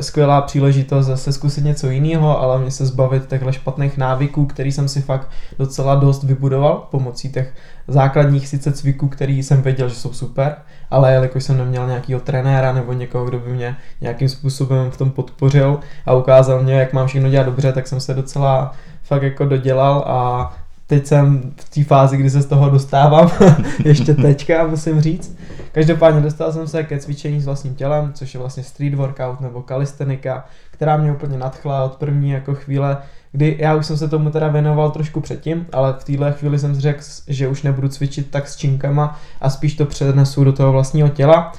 skvělá 0.01 0.41
příležitost 0.41 1.07
zase 1.07 1.33
zkusit 1.33 1.65
něco 1.65 1.91
jiného, 1.91 2.41
ale 2.41 2.59
mě 2.59 2.71
se 2.71 2.87
zbavit 2.87 3.27
těchto 3.27 3.53
špatných 3.53 3.99
návyků, 3.99 4.47
který 4.47 4.73
jsem 4.73 4.89
si 4.89 5.03
fakt 5.03 5.29
docela 5.59 5.95
dost 5.95 6.23
vybudoval 6.23 6.87
pomocí 6.91 7.33
těch 7.33 7.55
základních 7.89 8.49
sice 8.49 8.73
cviků, 8.73 9.09
který 9.09 9.43
jsem 9.43 9.63
věděl, 9.63 9.89
že 9.89 9.95
jsou 9.95 10.13
super, 10.13 10.57
ale 10.91 11.13
jelikož 11.13 11.45
jsem 11.45 11.59
neměl 11.59 11.87
nějakého 11.87 12.21
trenéra 12.21 12.73
nebo 12.73 12.93
někoho, 12.93 13.25
kdo 13.25 13.39
by 13.39 13.51
mě 13.51 13.77
nějakým 14.01 14.29
způsobem 14.29 14.91
v 14.91 14.97
tom 14.97 15.11
podpořil 15.11 15.81
a 16.07 16.15
ukázal 16.15 16.63
mě, 16.63 16.75
jak 16.75 16.93
mám 16.93 17.07
všechno 17.07 17.31
dělat 17.31 17.45
dobře, 17.47 17.73
tak 17.73 17.87
jsem 17.87 18.01
se 18.01 18.15
docela 18.15 18.73
fakt 19.03 19.23
jako 19.23 19.45
dodělal 19.45 20.05
a 20.07 20.53
teď 20.89 21.07
jsem 21.07 21.53
v 21.57 21.69
té 21.69 21.85
fázi, 21.85 22.17
kdy 22.17 22.31
se 22.31 22.43
z 22.43 22.47
toho 22.47 22.71
dostávám, 22.71 23.31
ještě 23.85 24.15
teďka 24.15 24.67
musím 24.67 25.01
říct. 25.01 25.37
Každopádně 25.73 26.21
dostal 26.21 26.53
jsem 26.53 26.69
se 26.69 26.83
ke 26.83 26.99
cvičení 26.99 27.41
s 27.41 27.47
vlastním 27.47 27.75
tělem, 27.75 28.13
což 28.13 28.35
je 28.35 28.41
vlastně 28.41 28.63
street 28.63 28.95
workout 28.95 29.41
nebo 29.41 29.63
kalistenika, 29.63 30.45
která 30.71 30.97
mě 30.97 31.13
úplně 31.13 31.39
nadchla 31.39 31.85
od 31.85 31.97
první 31.97 32.31
jako 32.31 32.55
chvíle, 32.55 32.99
kdy 33.33 33.57
já 33.59 33.75
už 33.75 33.87
jsem 33.87 33.97
se 33.97 34.09
tomu 34.09 34.31
teda 34.31 34.49
věnoval 34.49 34.91
trošku 34.91 35.21
předtím, 35.21 35.67
ale 35.73 35.93
v 35.93 36.05
téhle 36.05 36.33
chvíli 36.33 36.59
jsem 36.59 36.81
řekl, 36.81 37.03
že 37.29 37.49
už 37.49 37.63
nebudu 37.63 37.89
cvičit 37.89 38.31
tak 38.31 38.49
s 38.49 38.57
činkama 38.57 39.21
a 39.41 39.51
spíš 39.51 39.75
to 39.75 39.87
přenesu 39.87 40.45
do 40.45 40.53
toho 40.53 40.73
vlastního 40.73 41.09
těla. 41.09 41.53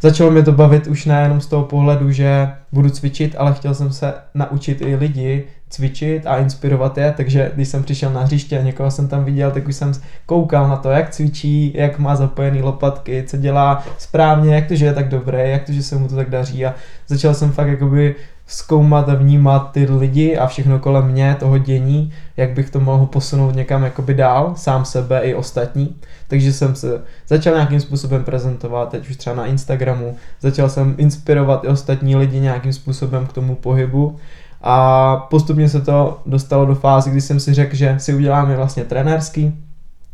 Začalo 0.00 0.30
mě 0.30 0.42
to 0.42 0.52
bavit 0.52 0.86
už 0.86 1.04
nejenom 1.04 1.40
z 1.40 1.46
toho 1.46 1.64
pohledu, 1.64 2.12
že 2.12 2.48
budu 2.72 2.90
cvičit, 2.90 3.34
ale 3.38 3.54
chtěl 3.54 3.74
jsem 3.74 3.92
se 3.92 4.14
naučit 4.34 4.80
i 4.80 4.96
lidi 4.96 5.44
cvičit 5.70 6.26
a 6.26 6.36
inspirovat 6.36 6.98
je, 6.98 7.14
takže 7.16 7.50
když 7.54 7.68
jsem 7.68 7.82
přišel 7.82 8.12
na 8.12 8.22
hřiště 8.22 8.58
a 8.58 8.62
někoho 8.62 8.90
jsem 8.90 9.08
tam 9.08 9.24
viděl, 9.24 9.50
tak 9.50 9.68
už 9.68 9.76
jsem 9.76 9.92
koukal 10.26 10.68
na 10.68 10.76
to, 10.76 10.90
jak 10.90 11.10
cvičí, 11.10 11.72
jak 11.74 11.98
má 11.98 12.16
zapojený 12.16 12.62
lopatky, 12.62 13.24
co 13.26 13.36
dělá 13.36 13.84
správně, 13.98 14.54
jak 14.54 14.66
to, 14.66 14.74
že 14.74 14.84
je 14.84 14.94
tak 14.94 15.08
dobré, 15.08 15.48
jak 15.48 15.64
to, 15.64 15.72
že 15.72 15.82
se 15.82 15.96
mu 15.96 16.08
to 16.08 16.16
tak 16.16 16.30
daří. 16.30 16.66
A 16.66 16.74
začal 17.06 17.34
jsem 17.34 17.52
fakt 17.52 17.68
jakoby 17.68 18.14
zkoumat 18.48 19.08
a 19.08 19.14
vnímat 19.14 19.72
ty 19.72 19.86
lidi 19.90 20.36
a 20.36 20.46
všechno 20.46 20.78
kolem 20.78 21.06
mě, 21.06 21.36
toho 21.38 21.58
dění, 21.58 22.12
jak 22.36 22.50
bych 22.50 22.70
to 22.70 22.80
mohl 22.80 23.06
posunout 23.06 23.54
někam 23.54 23.82
jakoby 23.82 24.14
dál, 24.14 24.52
sám 24.56 24.84
sebe 24.84 25.20
i 25.20 25.34
ostatní. 25.34 25.96
Takže 26.28 26.52
jsem 26.52 26.74
se 26.74 27.00
začal 27.28 27.54
nějakým 27.54 27.80
způsobem 27.80 28.24
prezentovat, 28.24 28.88
teď 28.88 29.10
už 29.10 29.16
třeba 29.16 29.36
na 29.36 29.46
Instagramu, 29.46 30.16
začal 30.40 30.68
jsem 30.68 30.94
inspirovat 30.98 31.64
i 31.64 31.68
ostatní 31.68 32.16
lidi 32.16 32.40
nějakým 32.40 32.72
způsobem 32.72 33.26
k 33.26 33.32
tomu 33.32 33.54
pohybu. 33.54 34.16
A 34.62 35.16
postupně 35.16 35.68
se 35.68 35.80
to 35.80 36.20
dostalo 36.26 36.66
do 36.66 36.74
fázy, 36.74 37.10
kdy 37.10 37.20
jsem 37.20 37.40
si 37.40 37.54
řekl, 37.54 37.76
že 37.76 37.94
si 37.98 38.14
uděláme 38.14 38.56
vlastně 38.56 38.84
trenérský, 38.84 39.54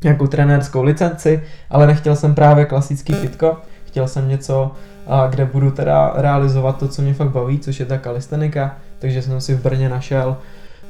nějakou 0.03 0.27
trenérskou 0.27 0.83
licenci, 0.83 1.43
ale 1.71 1.87
nechtěl 1.87 2.17
jsem 2.17 2.35
právě 2.35 2.65
klasický 2.65 3.13
fitko, 3.13 3.57
chtěl 3.87 4.09
jsem 4.09 4.29
něco, 4.29 4.73
kde 5.31 5.45
budu 5.45 5.71
teda 5.71 6.13
realizovat 6.15 6.79
to, 6.79 6.89
co 6.89 7.03
mě 7.03 7.15
fakt 7.15 7.31
baví, 7.31 7.59
což 7.59 7.81
je 7.81 7.87
ta 7.87 7.99
kalistenika, 7.99 8.77
takže 8.99 9.23
jsem 9.23 9.41
si 9.41 9.55
v 9.55 9.63
Brně 9.63 9.89
našel 9.89 10.37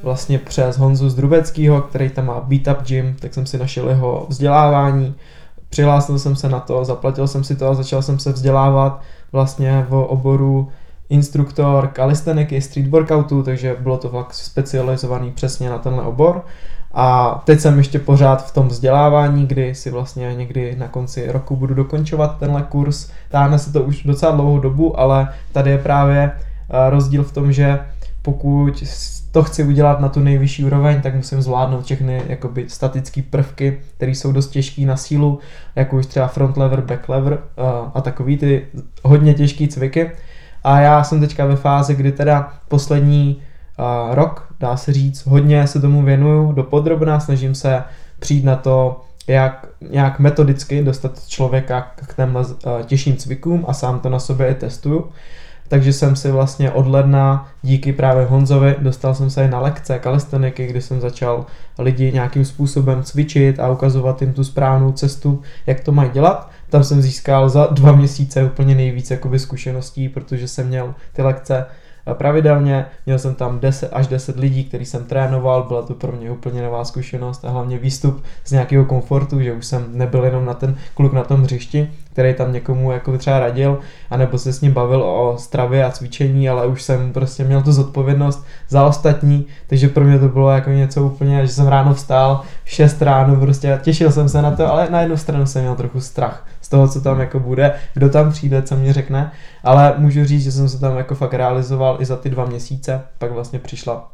vlastně 0.03 0.39
přes 0.39 0.79
Honzu 0.79 1.11
Zdrubeckýho, 1.11 1.81
který 1.81 2.11
tam 2.11 2.27
má 2.27 2.41
Beat 2.41 2.79
Up 2.79 2.87
Gym, 2.87 3.17
tak 3.21 3.35
jsem 3.35 3.47
si 3.47 3.59
našel 3.59 3.89
jeho 3.89 4.27
vzdělávání, 4.29 5.15
přihlásil 5.69 6.19
jsem 6.19 6.37
se 6.37 6.49
na 6.49 6.61
to, 6.61 6.85
zaplatil 6.85 7.29
jsem 7.29 7.45
si 7.45 7.57
to 7.57 7.69
a 7.69 7.75
začal 7.75 8.03
jsem 8.03 8.19
se 8.19 8.33
vzdělávat 8.33 9.03
vlastně 9.33 9.87
v 9.89 9.95
oboru 9.95 10.69
instruktor 11.09 11.87
kalisteniky, 11.87 12.61
street 12.61 12.89
workoutu, 12.89 13.43
takže 13.43 13.77
bylo 13.81 13.99
to 13.99 14.09
fakt 14.09 14.35
specializovaný 14.35 15.33
přesně 15.33 15.71
na 15.71 15.79
tenhle 15.79 16.03
obor. 16.03 16.45
A 16.95 17.41
teď 17.45 17.61
jsem 17.61 17.79
ještě 17.79 17.99
pořád 17.99 18.47
v 18.47 18.55
tom 18.55 18.69
vzdělávání, 18.69 19.47
kdy 19.47 19.75
si 19.75 19.91
vlastně 19.91 20.35
někdy 20.35 20.77
na 20.79 20.89
konci 20.89 21.33
roku 21.33 21.57
budu 21.57 21.75
dokončovat 21.75 22.39
tenhle 22.39 22.63
kurz. 22.63 23.11
Táhne 23.31 23.59
se 23.59 23.73
to 23.73 23.83
už 23.83 24.03
docela 24.03 24.33
dlouhou 24.33 24.59
dobu, 24.59 25.01
ale 25.01 25.29
tady 25.53 25.71
je 25.71 25.79
právě 25.79 26.31
eh, 26.33 26.91
rozdíl 26.91 27.25
v 27.25 27.33
tom, 27.33 27.53
že 27.53 27.81
pokud 28.23 28.83
to 29.33 29.43
chci 29.43 29.65
udělat 29.65 30.01
na 30.01 30.09
tu 30.09 30.21
nejvyšší 30.21 30.65
úroveň, 30.65 31.01
tak 31.01 31.15
musím 31.15 31.43
zvládnout 31.43 31.85
všechny 31.85 32.23
jakoby 32.29 32.65
statické 32.69 33.23
prvky, 33.23 33.81
které 33.97 34.13
jsou 34.13 34.33
dost 34.33 34.49
těžké 34.49 34.83
na 34.83 34.97
sílu, 34.97 35.39
jako 35.77 35.97
už 35.97 36.07
třeba 36.07 36.27
front 36.27 36.57
lever, 36.57 36.81
back 36.81 37.09
lever 37.09 37.33
a, 37.33 37.39
eh, 37.61 37.91
a 37.95 38.01
takový 38.01 38.37
ty 38.37 38.67
hodně 39.03 39.35
těžké 39.35 39.69
cviky. 39.69 40.11
A 40.65 40.81
já 40.81 41.05
jsem 41.05 41.21
teďka 41.21 41.47
ve 41.47 41.57
fázi, 41.57 41.95
kdy 41.95 42.13
teda 42.13 42.53
poslední 42.69 43.43
rok, 44.11 44.55
dá 44.61 44.77
se 44.77 44.93
říct, 44.93 45.27
hodně 45.27 45.67
se 45.67 45.81
tomu 45.81 46.03
věnuju 46.03 46.53
do 46.53 46.63
podrobna, 46.63 47.21
snažím 47.21 47.55
se 47.55 47.83
přijít 48.19 48.45
na 48.45 48.57
to, 48.57 49.01
jak 49.27 49.67
nějak 49.91 50.19
metodicky 50.19 50.83
dostat 50.83 51.27
člověka 51.29 51.93
k 51.97 52.17
těmhle 52.17 52.43
uh, 52.43 52.83
těžším 52.83 53.17
cvikům 53.17 53.65
a 53.69 53.73
sám 53.73 54.01
to 54.01 54.09
na 54.09 54.19
sobě 54.19 54.49
i 54.49 54.55
testuju. 54.55 55.11
Takže 55.69 55.93
jsem 55.93 56.17
si 56.17 56.31
vlastně 56.31 56.71
od 56.71 56.87
ledna 56.87 57.49
díky 57.63 57.93
právě 57.93 58.25
Honzovi 58.25 58.77
dostal 58.79 59.15
jsem 59.15 59.31
se 59.31 59.45
i 59.45 59.49
na 59.49 59.61
lekce 59.61 59.99
kalisteniky, 59.99 60.67
kdy 60.67 60.81
jsem 60.81 61.01
začal 61.01 61.47
lidi 61.79 62.13
nějakým 62.13 62.45
způsobem 62.45 63.03
cvičit 63.03 63.61
a 63.61 63.71
ukazovat 63.71 64.23
jim 64.23 64.33
tu 64.33 64.45
správnou 64.45 64.93
cestu, 64.93 65.43
jak 65.67 65.81
to 65.81 65.93
mají 65.93 66.11
dělat. 66.11 66.51
Tam 66.71 66.85
jsem 66.85 67.03
získal 67.03 67.49
za 67.49 67.67
dva 67.67 67.93
měsíce 67.93 68.45
úplně 68.45 68.75
nejvíc 68.75 69.11
jakoby 69.11 69.39
zkušeností, 69.39 70.09
protože 70.09 70.49
jsem 70.49 70.69
měl 70.69 70.95
ty 71.13 71.23
lekce 71.23 71.67
pravidelně. 72.13 72.87
Měl 73.07 73.19
jsem 73.19 73.35
tam 73.35 73.61
10 73.61 73.91
až 73.93 74.07
10 74.07 74.39
lidí, 74.39 74.65
který 74.65 74.85
jsem 74.85 75.05
trénoval, 75.05 75.63
byla 75.63 75.83
to 75.83 75.95
pro 75.95 76.13
mě 76.13 76.31
úplně 76.31 76.63
nová 76.63 76.85
zkušenost 76.85 77.45
a 77.45 77.51
hlavně 77.51 77.79
výstup 77.79 78.25
z 78.45 78.53
nějakého 78.53 78.85
komfortu, 78.85 79.41
že 79.41 79.53
už 79.53 79.67
jsem 79.67 79.85
nebyl 79.93 80.25
jenom 80.25 80.45
na 80.45 80.55
ten 80.55 80.77
kluk 80.95 81.13
na 81.13 81.25
tom 81.25 81.43
hřišti, 81.43 81.91
který 82.13 82.35
tam 82.35 82.53
někomu 82.53 82.93
jako 82.93 83.19
třeba 83.19 83.39
radil, 83.39 83.79
anebo 84.11 84.39
se 84.39 84.53
s 84.53 84.61
ním 84.61 84.73
bavil 84.73 85.03
o 85.03 85.35
stravě 85.39 85.85
a 85.85 85.91
cvičení, 85.91 86.49
ale 86.49 86.67
už 86.67 86.83
jsem 86.83 87.13
prostě 87.13 87.45
měl 87.45 87.63
tu 87.63 87.73
zodpovědnost 87.73 88.47
za 88.69 88.87
ostatní, 88.87 89.47
takže 89.67 89.89
pro 89.89 90.05
mě 90.05 90.19
to 90.19 90.29
bylo 90.29 90.51
jako 90.51 90.71
něco 90.71 91.05
úplně, 91.05 91.47
že 91.47 91.53
jsem 91.53 91.67
ráno 91.67 91.95
vstál, 91.95 92.43
6 92.65 93.03
ráno 93.03 93.37
prostě 93.37 93.79
těšil 93.83 94.13
jsem 94.13 94.29
se 94.29 94.43
na 94.43 94.51
to, 94.51 94.73
ale 94.73 94.89
na 94.91 95.01
jednu 95.01 95.17
stranu 95.17 95.47
jsem 95.47 95.63
měl 95.63 95.75
trochu 95.75 96.01
strach 96.01 96.47
toho, 96.75 96.89
co 96.89 97.01
tam 97.01 97.21
jako 97.21 97.41
bude, 97.41 97.75
kdo 97.95 98.09
tam 98.09 98.33
přijde, 98.33 98.63
co 98.63 98.77
mě 98.77 98.93
řekne, 98.93 99.33
ale 99.65 99.95
můžu 99.99 100.25
říct, 100.25 100.43
že 100.43 100.53
jsem 100.53 100.69
se 100.69 100.81
tam 100.81 100.97
jako 100.97 101.15
fakt 101.15 101.35
realizoval 101.35 101.97
i 102.01 102.05
za 102.05 102.17
ty 102.17 102.31
dva 102.31 102.45
měsíce, 102.45 103.01
pak 103.19 103.33
vlastně 103.33 103.59
přišla 103.59 104.11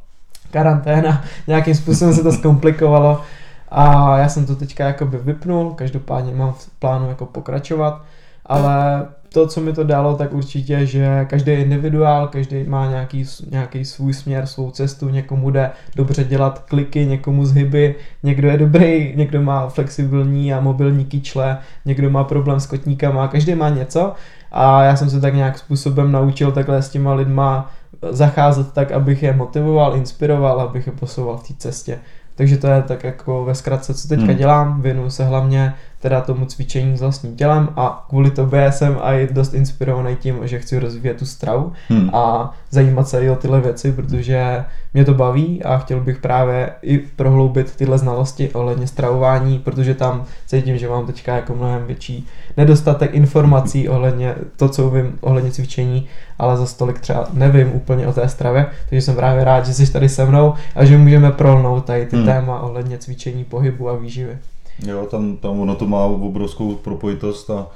karanténa, 0.51 1.25
nějakým 1.47 1.75
způsobem 1.75 2.15
se 2.15 2.23
to 2.23 2.33
zkomplikovalo 2.33 3.21
a 3.69 4.17
já 4.19 4.29
jsem 4.29 4.47
to 4.47 4.57
teďka 4.57 4.85
jakoby 4.85 5.19
vypnul, 5.19 5.75
každopádně 5.75 6.35
mám 6.35 6.53
v 6.53 6.69
plánu 6.79 7.09
jako 7.09 7.27
pokračovat, 7.27 8.03
ale 8.47 9.07
to, 9.33 9.47
co 9.47 9.61
mi 9.61 9.73
to 9.73 9.85
dalo, 9.85 10.15
tak 10.15 10.33
určitě, 10.33 10.87
že 10.87 11.27
každý 11.31 11.53
je 11.53 11.63
individuál, 11.63 12.29
každý 12.29 12.65
má 12.65 12.87
nějaký, 12.87 13.25
nějaký 13.51 13.85
svůj 13.85 14.15
směr, 14.15 14.47
svou 14.47 14.71
cestu, 14.71 15.09
někomu 15.09 15.51
jde 15.51 15.71
dobře 15.97 16.25
dělat 16.25 16.59
kliky, 16.69 17.07
někomu 17.07 17.45
zhyby, 17.45 17.95
někdo 18.23 18.49
je 18.49 18.59
dobrý, 18.59 19.13
někdo 19.17 19.43
má 19.43 19.69
flexibilní 19.69 20.55
a 20.55 20.61
mobilní 20.61 21.05
kyčle, 21.05 21.59
někdo 21.85 22.11
má 22.11 22.25
problém 22.25 22.61
s 22.61 22.67
kotníkama, 22.67 23.29
každý 23.29 23.55
má 23.55 23.69
něco 23.69 24.13
a 24.53 24.83
já 24.83 24.97
jsem 24.97 25.11
se 25.11 25.21
tak 25.21 25.35
nějak 25.35 25.59
způsobem 25.59 26.13
naučil 26.13 26.53
takhle 26.53 26.83
s 26.83 26.89
těma 26.89 27.15
lidma 27.15 27.71
zacházet 28.11 28.73
tak, 28.73 28.93
abych 28.93 29.23
je 29.23 29.33
motivoval, 29.33 29.97
inspiroval, 29.97 30.61
abych 30.61 30.87
je 30.87 30.93
posouval 30.93 31.37
v 31.37 31.49
té 31.49 31.55
cestě. 31.59 31.99
Takže 32.41 32.57
to 32.57 32.67
je 32.67 32.83
tak 32.83 33.05
jako 33.05 33.45
ve 33.45 33.55
zkratce, 33.55 33.95
co 33.95 34.09
teďka 34.09 34.27
hmm. 34.27 34.37
dělám. 34.37 34.83
Věnuju 34.83 35.11
se 35.11 35.25
hlavně 35.25 35.75
teda 36.01 36.21
tomu 36.21 36.47
cvičení 36.47 36.97
s 36.97 37.01
vlastním 37.01 37.37
tělem 37.37 37.69
a 37.77 38.07
kvůli 38.09 38.31
tobě 38.31 38.73
jsem 38.73 38.99
i 39.03 39.29
dost 39.31 39.55
inspirovaný 39.55 40.17
tím, 40.17 40.37
že 40.43 40.59
chci 40.59 40.79
rozvíjet 40.79 41.17
tu 41.17 41.27
stravu 41.27 41.73
hmm. 41.89 42.11
a 42.13 42.55
zajímat 42.71 43.09
se 43.09 43.25
i 43.25 43.31
o 43.31 43.37
tyhle 43.37 43.61
věci, 43.61 43.93
protože 43.93 44.65
mě 44.95 45.05
to 45.05 45.15
baví 45.15 45.63
a 45.63 45.79
chtěl 45.79 46.01
bych 46.01 46.19
právě 46.19 46.71
i 46.83 46.99
prohloubit 46.99 47.77
tyhle 47.77 47.99
znalosti 47.99 48.51
ohledně 48.51 48.87
stravování, 48.87 49.59
protože 49.59 49.95
tam 49.95 50.25
cítím, 50.47 50.79
že 50.79 50.89
mám 50.89 51.07
teďka 51.07 51.37
jako 51.37 51.55
mnohem 51.55 51.87
větší 51.87 52.27
nedostatek 52.57 53.15
informací 53.15 53.89
ohledně 53.89 54.35
to, 54.57 54.69
co 54.69 54.91
vím 54.91 55.19
ohledně 55.21 55.51
cvičení, 55.51 56.09
ale 56.39 56.57
za 56.57 56.67
stolik 56.67 57.01
třeba 57.01 57.27
nevím 57.33 57.73
úplně 57.75 58.07
o 58.07 58.13
té 58.13 58.29
stravě, 58.29 58.67
takže 58.89 59.03
jsem 59.03 59.17
právě 59.17 59.45
rád, 59.45 59.67
že 59.67 59.75
jsi 59.75 59.93
tady 59.93 60.09
se 60.09 60.27
mnou 60.27 60.55
a 60.75 60.85
že 60.85 60.99
můžeme 60.99 61.31
prolnout 61.31 61.85
tady 61.85 62.07
ty 62.07 62.17
hmm. 62.17 62.27
Téma 62.33 62.61
ohledně 62.61 62.99
cvičení, 62.99 63.45
pohybu 63.45 63.89
a 63.89 63.97
výživy. 63.97 64.39
Jo, 64.87 65.07
tam, 65.11 65.37
tam 65.37 65.61
ono 65.61 65.75
to 65.75 65.87
má 65.87 66.05
obrovskou 66.05 66.75
propojitost 66.75 67.51
a, 67.51 67.67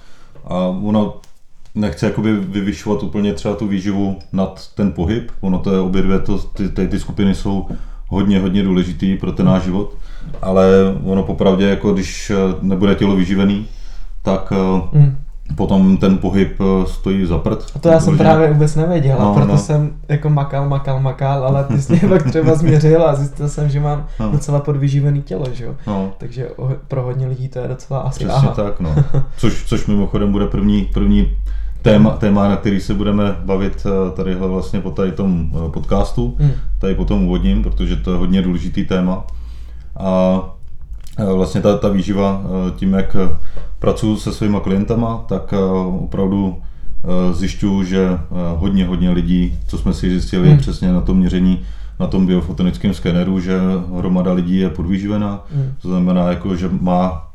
a 0.45 0.57
ono 0.67 1.17
nechce 1.75 2.07
jakoby 2.07 2.37
vyvyšovat 2.37 3.03
úplně 3.03 3.33
třeba 3.33 3.55
tu 3.55 3.67
výživu 3.67 4.19
nad 4.33 4.69
ten 4.75 4.93
pohyb. 4.93 5.31
Ono 5.41 5.59
to 5.59 5.73
je 5.73 5.81
obě 5.81 6.03
dvě, 6.03 6.19
to, 6.19 6.39
ty, 6.39 6.69
ty, 6.69 6.89
ty 6.89 7.01
skupiny 7.01 7.35
jsou 7.35 7.69
hodně, 8.09 8.41
hodně 8.41 8.63
důležitý 8.63 9.17
pro 9.17 9.33
ten 9.33 9.47
náš 9.47 9.63
život, 9.63 9.97
ale 10.43 10.67
ono 11.05 11.23
popravdě, 11.23 11.69
jako 11.69 11.93
když 11.93 12.33
nebude 12.63 12.95
tělo 12.95 13.17
vyživený, 13.17 13.67
tak 14.23 14.53
mm 14.93 15.24
potom 15.57 15.97
ten 15.97 16.19
pohyb 16.19 16.61
eh, 16.61 16.87
stojí 16.87 17.27
za 17.27 17.39
prd. 17.39 17.67
A 17.75 17.79
to 17.79 17.89
já 17.89 18.01
jsem 18.01 18.19
právě 18.19 18.53
vůbec 18.53 18.77
nevěděl, 18.77 19.17
no, 19.21 19.35
proto 19.35 19.53
no. 19.53 19.59
jsem 19.59 19.93
jako 20.09 20.31
makal, 20.31 20.69
makal, 20.69 21.01
makal, 21.01 21.45
ale 21.45 21.65
ty 21.65 21.83
jsi 21.83 21.93
mě 21.93 22.09
pak 22.09 22.23
třeba 22.23 22.55
změřil 22.55 23.07
a 23.07 23.15
zjistil 23.15 23.49
jsem, 23.49 23.69
že 23.69 23.81
mám 23.81 24.07
no. 24.21 24.31
docela 24.31 24.61
podvyživený 24.61 25.23
tělo, 25.23 25.47
že 25.53 25.65
jo. 25.65 25.75
No. 25.87 26.13
Takže 26.19 26.49
pro 26.89 27.03
hodně 27.03 27.27
lidí 27.27 27.49
to 27.49 27.59
je 27.59 27.69
docela 27.69 28.01
asi 28.01 28.19
Přesně 28.19 28.33
aha. 28.35 28.55
tak, 28.55 28.81
no. 28.81 28.95
Což, 29.37 29.65
což 29.67 29.87
mimochodem 29.87 30.33
bude 30.33 30.47
první, 30.47 30.85
první 30.85 31.31
téma, 31.83 32.11
téma, 32.11 32.49
na 32.49 32.57
který 32.57 32.81
se 32.81 32.95
budeme 32.95 33.37
bavit 33.45 33.87
eh, 33.87 34.11
tady 34.17 34.35
vlastně 34.35 34.81
po 34.81 34.91
tady 34.91 35.13
tom 35.13 35.51
eh, 35.55 35.71
podcastu, 35.71 36.37
hmm. 36.41 36.53
tady 36.79 36.95
po 36.95 37.05
tom 37.05 37.25
úvodním, 37.25 37.63
protože 37.63 37.97
to 37.97 38.13
je 38.13 38.19
hodně 38.19 38.43
důležitý 38.43 38.85
téma. 38.85 39.25
A 39.97 40.41
vlastně 41.35 41.61
ta, 41.61 41.79
ta 41.79 41.89
výživa 41.89 42.43
tím, 42.77 42.93
jak 42.93 43.17
pracuji 43.85 44.17
se 44.17 44.33
svýma 44.33 44.61
klientama, 44.61 45.25
tak 45.29 45.53
eh, 45.53 45.57
opravdu 46.05 46.57
eh, 46.57 47.33
zjišťuju, 47.33 47.85
že 47.85 48.03
eh, 48.05 48.19
hodně, 48.57 48.87
hodně 48.87 49.11
lidí, 49.11 49.59
co 49.67 49.79
jsme 49.79 49.95
si 49.95 50.11
zjistili 50.11 50.49
hmm. 50.49 50.59
přesně 50.59 50.93
na 50.93 51.01
tom 51.01 51.17
měření, 51.17 51.61
na 52.01 52.07
tom 52.07 52.27
biofotonickém 52.27 52.95
skeneru, 52.95 53.41
že 53.41 53.61
hromada 53.97 54.33
lidí 54.33 54.59
je 54.59 54.71
podvýživená, 54.71 55.45
hmm. 55.55 55.73
to 55.83 55.89
znamená, 55.89 56.29
jako, 56.31 56.57
že 56.57 56.71
má 56.81 57.29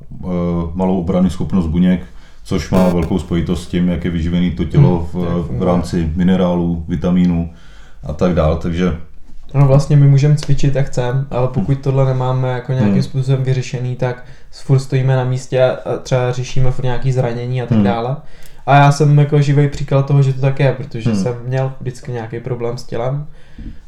malou 0.74 1.00
obrany 1.00 1.30
schopnost 1.30 1.68
buněk, 1.68 2.02
což 2.44 2.70
má 2.70 2.90
velkou 2.90 3.20
spojitost 3.20 3.64
s 3.64 3.68
tím, 3.68 3.88
jak 3.88 4.06
je 4.06 4.12
vyživený 4.12 4.52
to 4.52 4.66
tělo 4.66 5.10
hmm. 5.14 5.24
v, 5.24 5.60
v 5.60 5.64
rámci 5.64 6.12
minerálů, 6.16 6.86
vitamínů 6.88 7.50
a 8.04 8.14
tak 8.14 8.34
dále. 8.34 8.58
Takže 8.58 8.98
No 9.54 9.68
vlastně 9.68 9.98
my 9.98 10.08
můžeme 10.08 10.36
cvičit 10.36 10.76
jak 10.76 10.86
chceme, 10.86 11.26
ale 11.32 11.48
pokud 11.48 11.80
tohle 11.80 12.06
nemáme 12.06 12.52
jako 12.52 12.72
nějakým 12.72 12.94
hmm. 12.94 13.04
způsobem 13.04 13.44
vyřešený, 13.44 13.96
tak 13.96 14.26
furt 14.52 14.80
stojíme 14.80 15.16
na 15.16 15.24
místě 15.24 15.64
a 15.64 15.98
třeba 15.98 16.32
řešíme 16.32 16.72
furt 16.72 16.86
nějaký 16.86 17.12
zranění 17.12 17.62
a 17.62 17.66
tak 17.66 17.76
hmm. 17.76 17.84
dále. 17.84 18.16
A 18.66 18.76
já 18.76 18.92
jsem 18.92 19.20
jako 19.20 19.42
živý 19.42 19.68
příklad 19.68 20.06
toho, 20.06 20.22
že 20.22 20.34
to 20.34 20.42
tak 20.42 20.60
je, 20.60 20.74
protože 20.74 21.10
hmm. 21.10 21.20
jsem 21.20 21.36
měl 21.46 21.72
vždycky 21.82 22.12
nějaký 22.12 22.40
problém 22.40 22.78
s 22.78 22.84
tělem 22.84 23.28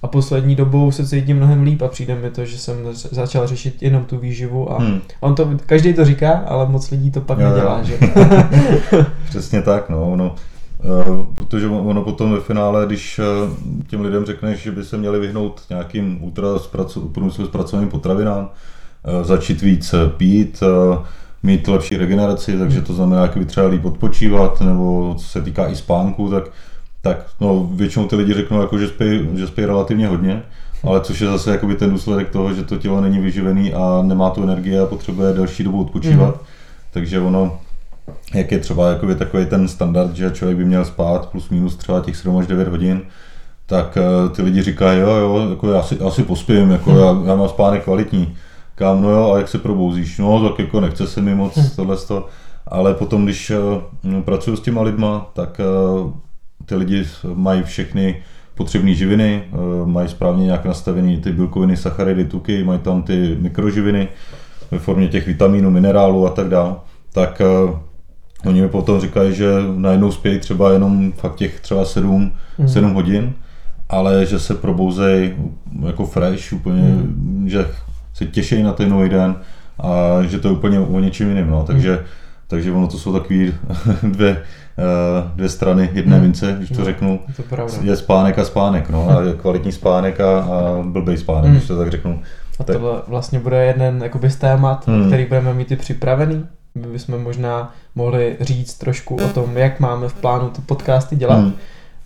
a 0.01 0.07
poslední 0.07 0.55
dobou 0.55 0.91
se 0.91 1.07
cítím 1.07 1.37
mnohem 1.37 1.63
líp 1.63 1.81
a 1.81 1.87
přijde 1.87 2.15
mi 2.15 2.29
to, 2.29 2.45
že 2.45 2.57
jsem 2.57 2.77
začal 2.93 3.47
řešit 3.47 3.83
jenom 3.83 4.05
tu 4.05 4.17
výživu 4.17 4.71
a 4.71 4.79
hmm. 4.79 5.01
on 5.19 5.35
to, 5.35 5.49
každý 5.65 5.93
to 5.93 6.05
říká, 6.05 6.31
ale 6.31 6.65
moc 6.69 6.91
lidí 6.91 7.11
to 7.11 7.21
pak 7.21 7.39
jo, 7.39 7.49
nedělá, 7.49 7.77
jo. 7.77 7.83
že? 7.85 7.97
Přesně 9.29 9.61
tak, 9.61 9.89
no, 9.89 10.15
no 10.15 10.35
protože 11.35 11.67
ono 11.67 12.01
potom 12.01 12.31
ve 12.31 12.39
finále, 12.39 12.85
když 12.85 13.19
eh, 13.19 13.23
těm 13.87 14.01
lidem 14.01 14.25
řekneš, 14.25 14.59
že 14.59 14.71
by 14.71 14.83
se 14.83 14.97
měli 14.97 15.19
vyhnout 15.19 15.61
nějakým 15.69 16.23
ultra 16.23 16.47
průmyslu 17.11 17.45
zpracovaným 17.45 17.89
potravinám, 17.89 18.49
eh, 19.05 19.23
začít 19.23 19.61
víc 19.61 19.95
pít, 20.17 20.63
mít 21.43 21.67
lepší 21.67 21.97
regeneraci, 21.97 22.57
takže 22.57 22.81
to 22.81 22.93
znamená, 22.93 23.21
jak 23.21 23.37
by 23.37 23.45
třeba 23.45 23.67
líp 23.67 23.85
odpočívat, 23.85 24.61
nebo 24.61 25.15
co 25.17 25.27
se 25.27 25.41
týká 25.41 25.67
i 25.67 25.75
spánku, 25.75 26.29
tak, 26.29 26.43
tak 27.01 27.25
no, 27.39 27.69
většinou 27.73 28.07
ty 28.07 28.15
lidi 28.15 28.33
řeknou, 28.33 28.61
jako, 28.61 28.77
že, 28.77 28.87
spí, 28.87 29.05
že 29.35 29.47
spí 29.47 29.65
relativně 29.65 30.07
hodně, 30.07 30.43
ale 30.83 31.01
což 31.01 31.21
je 31.21 31.27
zase 31.27 31.51
jakoby 31.51 31.75
ten 31.75 31.89
důsledek 31.89 32.29
toho, 32.29 32.53
že 32.53 32.63
to 32.63 32.77
tělo 32.77 33.01
není 33.01 33.19
vyživený 33.19 33.73
a 33.73 34.01
nemá 34.03 34.29
tu 34.29 34.43
energii 34.43 34.79
a 34.79 34.85
potřebuje 34.85 35.33
delší 35.33 35.63
dobu 35.63 35.81
odpočívat. 35.81 36.35
Mm. 36.35 36.41
Takže 36.91 37.19
ono, 37.19 37.59
jak 38.33 38.51
je 38.51 38.59
třeba 38.59 38.89
jakoby 38.89 39.15
takový 39.15 39.45
ten 39.45 39.67
standard, 39.67 40.15
že 40.15 40.31
člověk 40.31 40.57
by 40.57 40.65
měl 40.65 40.85
spát 40.85 41.29
plus 41.29 41.49
minus 41.49 41.75
třeba 41.75 41.99
těch 41.99 42.17
7 42.17 42.37
až 42.37 42.47
9 42.47 42.67
hodin, 42.67 43.01
tak 43.65 43.97
uh, 43.97 44.29
ty 44.29 44.41
lidi 44.41 44.61
říkají, 44.61 44.99
jo, 44.99 45.09
jo, 45.09 45.47
jako 45.49 45.71
já 45.71 45.83
si, 45.83 45.97
já 46.03 46.09
si 46.09 46.23
pospím, 46.23 46.71
jako 46.71 46.91
já, 46.91 47.21
já 47.25 47.35
mám 47.35 47.49
spánek 47.49 47.83
kvalitní. 47.83 48.35
Kam, 48.75 49.01
no 49.01 49.09
jo, 49.09 49.31
a 49.33 49.37
jak 49.37 49.47
se 49.47 49.57
probouzíš? 49.57 50.17
No, 50.17 50.49
tak 50.49 50.59
jako 50.59 50.79
nechce 50.79 51.07
se 51.07 51.21
mi 51.21 51.35
moc 51.35 51.57
hm. 51.57 51.69
tohle 51.75 51.97
ale 52.67 52.93
potom, 52.93 53.25
když 53.25 53.51
uh, 53.51 54.21
pracuji 54.21 54.57
s 54.57 54.61
těma 54.61 54.81
lidma, 54.81 55.29
tak 55.33 55.61
uh, 56.03 56.11
ty 56.65 56.75
lidi 56.75 57.03
mají 57.33 57.63
všechny 57.63 58.23
potřebné 58.55 58.93
živiny, 58.93 59.43
mají 59.85 60.09
správně 60.09 60.45
nějak 60.45 60.65
nastavený 60.65 61.17
ty 61.17 61.31
bílkoviny, 61.31 61.77
sacharidy, 61.77 62.25
tuky, 62.25 62.63
mají 62.63 62.79
tam 62.79 63.03
ty 63.03 63.37
mikroživiny 63.39 64.07
ve 64.71 64.79
formě 64.79 65.07
těch 65.07 65.27
vitamínů, 65.27 65.71
minerálů 65.71 66.27
a 66.27 66.29
tak 66.29 66.49
dále. 66.49 66.75
Tak 67.13 67.41
Oni 68.45 68.61
mi 68.61 68.67
potom 68.67 69.01
říkají, 69.01 69.33
že 69.33 69.51
najednou 69.75 70.11
spějí 70.11 70.39
třeba 70.39 70.71
jenom 70.71 71.11
fakt 71.11 71.35
těch 71.35 71.59
třeba 71.59 71.85
7, 71.85 72.31
mm. 72.57 72.67
7 72.67 72.93
hodin, 72.93 73.33
ale 73.89 74.25
že 74.25 74.39
se 74.39 74.55
probouzejí 74.55 75.33
jako 75.85 76.05
fresh, 76.05 76.53
úplně, 76.53 76.81
mm. 76.81 77.43
že 77.49 77.65
se 78.13 78.25
těší 78.25 78.63
na 78.63 78.73
ten 78.73 78.89
nový 78.89 79.09
den 79.09 79.35
a 79.79 80.23
že 80.23 80.39
to 80.39 80.47
je 80.47 80.51
úplně 80.51 80.79
o 80.79 80.99
něčem 80.99 81.29
jiném. 81.29 81.49
No. 81.49 81.63
Takže, 81.63 81.91
mm. 81.91 81.97
takže 82.47 82.71
ono 82.71 82.87
to 82.87 82.97
jsou 82.97 83.13
takové 83.13 83.39
dvě, 84.03 84.29
eh, 84.29 85.31
dvě 85.35 85.49
strany 85.49 85.89
jedné 85.93 86.15
mm. 86.15 86.21
mince, 86.21 86.55
když 86.57 86.69
to 86.69 86.79
no, 86.79 86.85
řeknu. 86.85 87.19
To 87.47 87.65
je 87.81 87.95
spánek 87.95 88.39
a 88.39 88.45
spánek, 88.45 88.89
no. 88.89 89.09
A 89.09 89.21
je 89.21 89.33
kvalitní 89.33 89.71
spánek 89.71 90.19
a, 90.19 90.39
a 90.39 90.81
blbej 90.83 91.17
spánek, 91.17 91.49
mm. 91.49 91.55
když 91.55 91.67
to 91.67 91.77
tak 91.77 91.91
řeknu. 91.91 92.21
A 92.59 92.63
tohle 92.63 93.01
vlastně 93.07 93.39
bude 93.39 93.65
jeden 93.65 94.01
jakoby, 94.03 94.29
z 94.29 94.35
témat, 94.35 94.87
mm. 94.87 95.07
který 95.07 95.25
budeme 95.25 95.53
mít 95.53 95.71
i 95.71 95.75
připravený 95.75 96.45
my 96.75 96.87
bychom 96.87 97.23
možná 97.23 97.73
mohli 97.95 98.37
říct 98.39 98.73
trošku 98.73 99.15
o 99.15 99.27
tom, 99.27 99.57
jak 99.57 99.79
máme 99.79 100.09
v 100.09 100.13
plánu 100.13 100.49
ty 100.49 100.61
podcasty 100.61 101.15
dělat. 101.15 101.39
Hmm. 101.39 101.53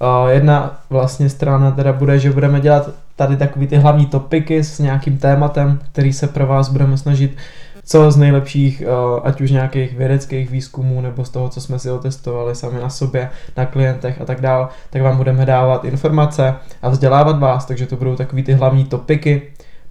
Uh, 0.01 0.30
jedna 0.30 0.80
vlastně 0.89 1.30
strana 1.30 1.71
teda 1.71 1.93
bude, 1.93 2.19
že 2.19 2.32
budeme 2.32 2.62
dělat 2.62 2.89
tady 3.15 3.38
takový 3.38 3.67
ty 3.67 3.75
hlavní 3.75 4.06
topiky 4.06 4.63
s 4.63 4.80
nějakým 4.80 5.17
tématem, 5.17 5.80
který 5.91 6.13
se 6.13 6.28
pro 6.28 6.47
vás 6.47 6.69
budeme 6.69 6.97
snažit 6.97 7.38
co 7.86 8.12
z 8.12 8.17
nejlepších, 8.17 8.84
uh, 8.86 9.19
ať 9.23 9.41
už 9.41 9.51
nějakých 9.51 9.97
vědeckých 9.97 10.49
výzkumů, 10.49 11.01
nebo 11.01 11.25
z 11.25 11.30
toho, 11.30 11.49
co 11.49 11.62
jsme 11.62 11.80
si 11.80 11.91
otestovali 11.91 12.56
sami 12.56 12.82
na 12.82 12.89
sobě, 12.89 13.30
na 13.58 13.65
klientech 13.65 14.21
a 14.21 14.25
tak 14.25 14.41
dál, 14.41 14.69
tak 14.89 15.01
vám 15.01 15.17
budeme 15.17 15.45
dávat 15.45 15.86
informace 15.86 16.56
a 16.82 16.89
vzdělávat 16.89 17.39
vás, 17.39 17.65
takže 17.65 17.86
to 17.86 17.95
budou 17.95 18.15
takový 18.15 18.43
ty 18.43 18.54
hlavní 18.54 18.86
topiky. 18.86 19.41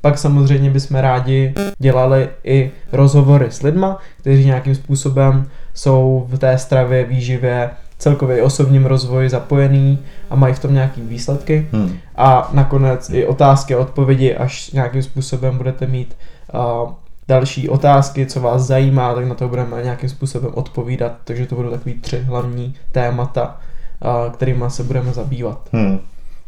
Pak 0.05 0.19
samozřejmě 0.19 0.71
bychom 0.71 0.97
rádi 0.97 1.55
dělali 1.79 2.29
i 2.45 2.71
rozhovory 2.93 3.47
s 3.51 3.63
lidma, 3.63 3.99
kteří 4.19 4.45
nějakým 4.47 4.75
způsobem 4.75 5.47
jsou 5.75 6.27
v 6.29 6.39
té 6.39 6.59
stravě, 6.59 7.05
výživě, 7.05 7.71
celkově 7.99 8.43
osobním 8.43 8.87
rozvoji 8.87 9.29
zapojený 9.29 9.99
a 10.31 10.37
mají 10.37 10.55
v 10.55 10.59
tom 10.59 10.75
nějaký 10.75 11.01
výsledky. 11.01 11.69
Hmm. 11.73 11.97
A 12.17 12.51
nakonec 12.53 13.11
i 13.11 13.27
otázky 13.27 13.75
a 13.75 13.79
odpovědi, 13.79 14.35
až 14.35 14.71
nějakým 14.71 15.03
způsobem 15.03 15.57
budete 15.57 15.87
mít 15.87 16.17
uh, 16.55 16.93
další 17.29 17.69
otázky, 17.69 18.27
co 18.27 18.41
vás 18.41 18.63
zajímá, 18.63 19.15
tak 19.15 19.25
na 19.29 19.35
to 19.35 19.49
budeme 19.49 19.83
nějakým 19.83 20.09
způsobem 20.09 20.51
odpovídat. 20.55 21.13
Takže 21.25 21.47
to 21.47 21.55
budou 21.55 21.71
takový 21.71 21.95
tři 21.95 22.19
hlavní 22.19 22.75
témata, 22.93 23.57
uh, 24.05 24.33
kterými 24.33 24.65
se 24.69 24.83
budeme 24.83 25.13
zabývat. 25.13 25.69
Hmm. 25.73 26.01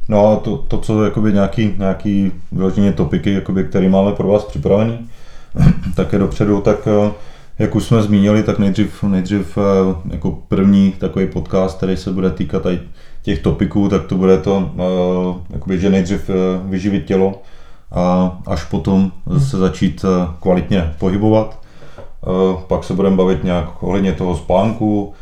No 0.08 0.32
a 0.32 0.36
to, 0.36 0.56
to 0.56 0.78
co 0.78 1.04
jakoby 1.04 1.32
nějaký, 1.32 1.74
nějaký 1.78 2.32
vyloženě 2.52 2.92
topiky, 2.92 3.32
jakoby, 3.32 3.64
který 3.64 3.88
máme 3.88 4.12
pro 4.12 4.28
vás 4.28 4.44
připravený, 4.44 4.98
tak 5.94 6.12
je 6.12 6.18
dopředu, 6.18 6.60
tak 6.60 6.86
uh, 6.86 7.10
jak 7.58 7.74
už 7.74 7.84
jsme 7.84 8.02
zmínili, 8.02 8.42
tak 8.42 8.58
nejdřív, 8.58 9.02
nejdřív 9.02 9.58
eh, 9.58 10.12
jako 10.14 10.38
první 10.48 10.92
takový 10.92 11.26
podcast, 11.26 11.76
který 11.76 11.96
se 11.96 12.10
bude 12.10 12.30
týkat 12.30 12.62
tady 12.62 12.80
těch 13.22 13.42
topiků, 13.42 13.88
tak 13.88 14.06
to 14.06 14.14
bude 14.14 14.38
to, 14.38 14.70
eh, 14.78 15.52
jakoby, 15.52 15.78
že 15.78 15.90
nejdřív 15.90 16.30
eh, 16.30 16.34
vyživit 16.64 17.04
tělo 17.04 17.42
a 17.92 18.36
až 18.46 18.64
potom 18.64 19.12
hmm. 19.26 19.40
se 19.40 19.58
začít 19.58 20.04
kvalitně 20.40 20.94
pohybovat. 20.98 21.58
Pak 22.66 22.84
se 22.84 22.94
budeme 22.94 23.16
bavit 23.16 23.44
nějak 23.44 23.82
ohledně 23.82 24.12
toho 24.12 24.36
spánku, 24.36 25.12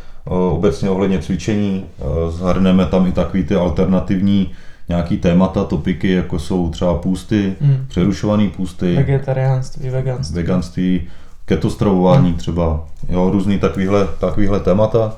obecně 0.51 0.90
ohledně 0.90 1.18
cvičení, 1.18 1.85
zhrneme 2.29 2.87
tam 2.87 3.07
i 3.07 3.12
takový 3.12 3.44
ty 3.44 3.55
alternativní 3.55 4.53
nějaký 4.88 5.16
témata, 5.16 5.64
topiky, 5.64 6.11
jako 6.12 6.38
jsou 6.38 6.70
třeba 6.70 6.94
půsty, 6.94 7.55
hmm. 7.61 7.85
přerušované 7.88 8.49
půsty, 8.49 8.97
vegetariánství, 8.97 9.90
veganství, 9.90 10.37
veganství 10.37 11.03
ketostravování 11.44 12.33
třeba, 12.33 12.85
jo, 13.09 13.31
různý 13.31 13.59
takovýhle, 13.59 14.09
takovýhle 14.18 14.61
témata, 14.61 15.16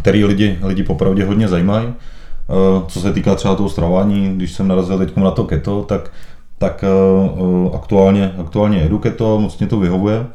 který 0.00 0.24
lidi, 0.24 0.58
lidi 0.62 0.82
popravdě 0.82 1.24
hodně 1.24 1.48
zajímají. 1.48 1.86
Eh, 1.88 2.82
co 2.86 3.00
se 3.00 3.12
týká 3.12 3.34
třeba 3.34 3.54
toho 3.54 3.68
stravování, 3.68 4.36
když 4.36 4.52
jsem 4.52 4.68
narazil 4.68 4.98
teď 4.98 5.16
na 5.16 5.30
to 5.30 5.44
keto, 5.44 5.82
tak, 5.82 6.10
tak 6.58 6.84
eh, 6.84 7.76
aktuálně, 7.76 8.32
aktuálně 8.38 8.78
jedu 8.78 8.98
keto, 8.98 9.40
moc 9.40 9.58
mě 9.58 9.66
to 9.66 9.78
vyhovuje 9.78 10.26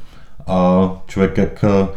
a 0.47 0.89
člověk, 1.07 1.37
jak 1.37 1.63
eh, 1.63 1.87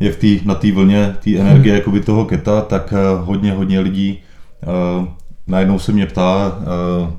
je 0.00 0.12
v 0.12 0.16
tý, 0.16 0.40
na 0.44 0.54
té 0.54 0.72
vlně 0.72 1.16
té 1.24 1.30
energie 1.30 1.74
hmm. 1.74 1.78
jakoby 1.78 2.00
toho 2.00 2.24
keta, 2.24 2.60
tak 2.60 2.94
hodně, 3.24 3.52
hodně 3.52 3.80
lidí 3.80 4.18
najednou 5.46 5.78
se 5.78 5.92
mě 5.92 6.06
ptá 6.06 6.58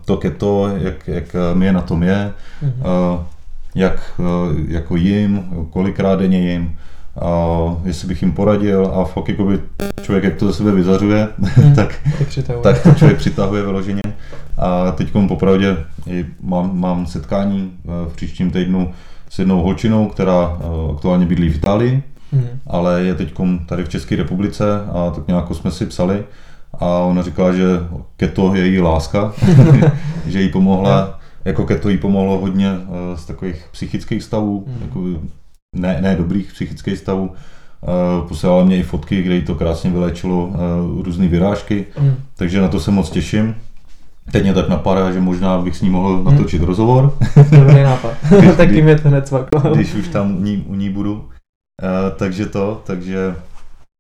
to 0.05 0.17
keto, 0.17 0.71
jak, 0.77 1.07
jak 1.07 1.35
mi 1.53 1.65
je 1.65 1.73
na 1.73 1.81
tom 1.81 2.03
je, 2.03 2.31
hmm 2.61 2.83
jak 3.77 4.11
eh, 4.19 4.23
jako 4.67 4.95
jim, 4.95 5.45
kolikrát 5.69 6.19
denně 6.19 6.51
jim, 6.51 6.77
a 7.21 7.47
jestli 7.83 8.07
bych 8.07 8.21
jim 8.21 8.31
poradil 8.31 8.91
a 8.93 9.05
fakt 9.05 9.29
jakoby 9.29 9.59
člověk, 10.01 10.23
jak 10.23 10.35
to 10.35 10.47
ze 10.47 10.53
sebe 10.53 10.71
vyzařuje, 10.71 11.27
hmm, 11.39 11.75
tak, 11.75 11.95
tak 12.63 12.83
to 12.83 12.91
člověk 12.91 13.17
přitahuje 13.17 13.63
vyloženě. 13.63 14.01
A 14.57 14.91
teď 14.91 15.11
popravdě 15.27 15.77
mám, 16.41 16.79
mám 16.79 17.05
setkání 17.05 17.71
eh, 17.85 17.89
v 18.09 18.15
příštím 18.15 18.51
týdnu 18.51 18.93
s 19.29 19.39
jednou 19.39 19.61
holčinou, 19.61 20.07
která 20.07 20.57
eh, 20.59 20.91
aktuálně 20.93 21.25
bydlí 21.25 21.49
v 21.49 21.55
Itálii, 21.55 22.03
hmm. 22.31 22.47
ale 22.67 23.03
je 23.03 23.15
teď 23.15 23.33
tady 23.65 23.83
v 23.83 23.89
České 23.89 24.15
republice 24.15 24.63
a 24.93 25.11
tak 25.15 25.27
nějak 25.27 25.45
jsme 25.51 25.71
si 25.71 25.85
psali 25.85 26.23
a 26.73 26.85
ona 26.85 27.21
říkala, 27.21 27.53
že 27.53 27.65
keto 28.17 28.55
je 28.55 28.67
její 28.67 28.81
láska, 28.81 29.33
že 30.27 30.41
jí 30.41 30.49
pomohla 30.49 31.17
jako 31.47 31.65
keto 31.65 31.89
jí 31.89 31.97
pomohlo 31.97 32.37
hodně 32.37 32.67
eh, 32.67 33.17
z 33.17 33.25
takových 33.25 33.65
psychických 33.71 34.23
stavů, 34.23 34.65
mm. 34.67 34.81
jako 34.81 35.21
ne, 35.75 35.97
ne 36.01 36.15
dobrých 36.15 36.51
psychických 36.51 36.97
stavů. 36.97 37.31
Uh, 37.81 38.27
posílala 38.27 38.63
mě 38.63 38.77
i 38.77 38.83
fotky, 38.83 39.21
kde 39.21 39.35
jí 39.35 39.41
to 39.41 39.55
krásně 39.55 39.91
vylečilo 39.91 40.45
uh, 40.45 40.55
různé 41.03 41.27
vyrážky, 41.27 41.85
mm. 41.99 42.15
takže 42.35 42.61
na 42.61 42.67
to 42.67 42.79
se 42.79 42.91
moc 42.91 43.09
těším. 43.09 43.55
Teď 44.31 44.43
mě 44.43 44.53
tak 44.53 44.69
napadá, 44.69 45.11
že 45.11 45.19
možná 45.19 45.61
bych 45.61 45.77
s 45.77 45.81
ní 45.81 45.89
mohl 45.89 46.23
natočit 46.23 46.61
mm. 46.61 46.67
rozhovor. 46.67 47.13
Dobrý 47.51 47.83
nápad. 47.83 48.13
Taky 48.57 48.81
mě 48.81 48.95
to 48.95 49.09
hned 49.09 49.33
Když 49.73 49.93
už 49.93 50.07
tam 50.07 50.37
u 50.37 50.41
ní, 50.41 50.65
u 50.67 50.75
ní 50.75 50.89
budu. 50.89 51.13
Uh, 51.13 51.21
takže 52.15 52.45
to, 52.45 52.81
takže 52.85 53.35